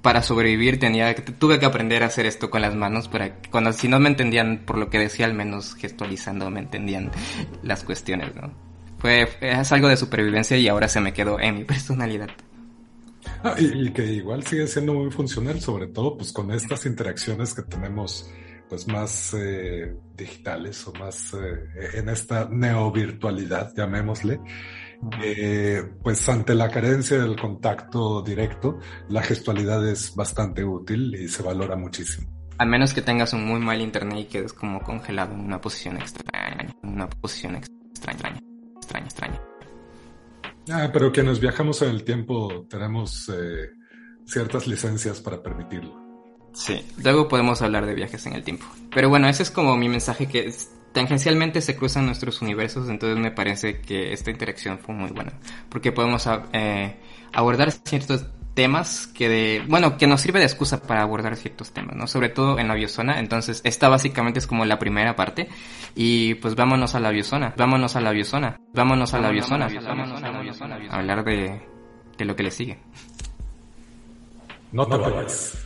[0.00, 3.88] Para sobrevivir tenía, tuve que aprender a hacer esto con las manos para cuando si
[3.88, 7.10] no me entendían por lo que decía, al menos gestualizando me entendían
[7.62, 8.50] las cuestiones, ¿no?
[9.00, 12.30] Fue, es algo de supervivencia y ahora se me quedó en mi personalidad.
[13.42, 17.54] Ah, y, y, que igual sigue siendo muy funcional, sobre todo pues con estas interacciones
[17.54, 18.30] que tenemos
[18.68, 24.40] pues más eh, digitales o más eh, en esta neovirtualidad, llamémosle.
[25.22, 28.78] Eh, pues ante la carencia del contacto directo,
[29.08, 32.28] la gestualidad es bastante útil y se valora muchísimo.
[32.58, 35.98] A menos que tengas un muy mal internet y quedes como congelado en una posición
[35.98, 38.40] extraña, en una posición extraña,
[38.78, 39.55] extraña, extraña.
[40.70, 43.70] Ah, pero quienes viajamos en el tiempo tenemos eh,
[44.26, 46.06] ciertas licencias para permitirlo.
[46.52, 48.66] Sí, luego podemos hablar de viajes en el tiempo.
[48.92, 50.52] Pero bueno, ese es como mi mensaje que
[50.92, 55.34] tangencialmente se cruzan nuestros universos, entonces me parece que esta interacción fue muy buena,
[55.68, 56.96] porque podemos eh,
[57.34, 58.24] abordar ciertos
[58.56, 62.06] temas que de, bueno, que nos sirve de excusa para abordar ciertos temas, ¿no?
[62.06, 65.48] Sobre todo en la biozona, entonces esta básicamente es como la primera parte
[65.94, 70.22] y pues vámonos a la biozona, vámonos a la biozona, vámonos a la biozona, vámonos
[70.22, 70.78] a la biozona.
[70.78, 71.60] biozona, hablar de,
[72.16, 72.78] de lo que le sigue.
[74.72, 75.65] No te vayas.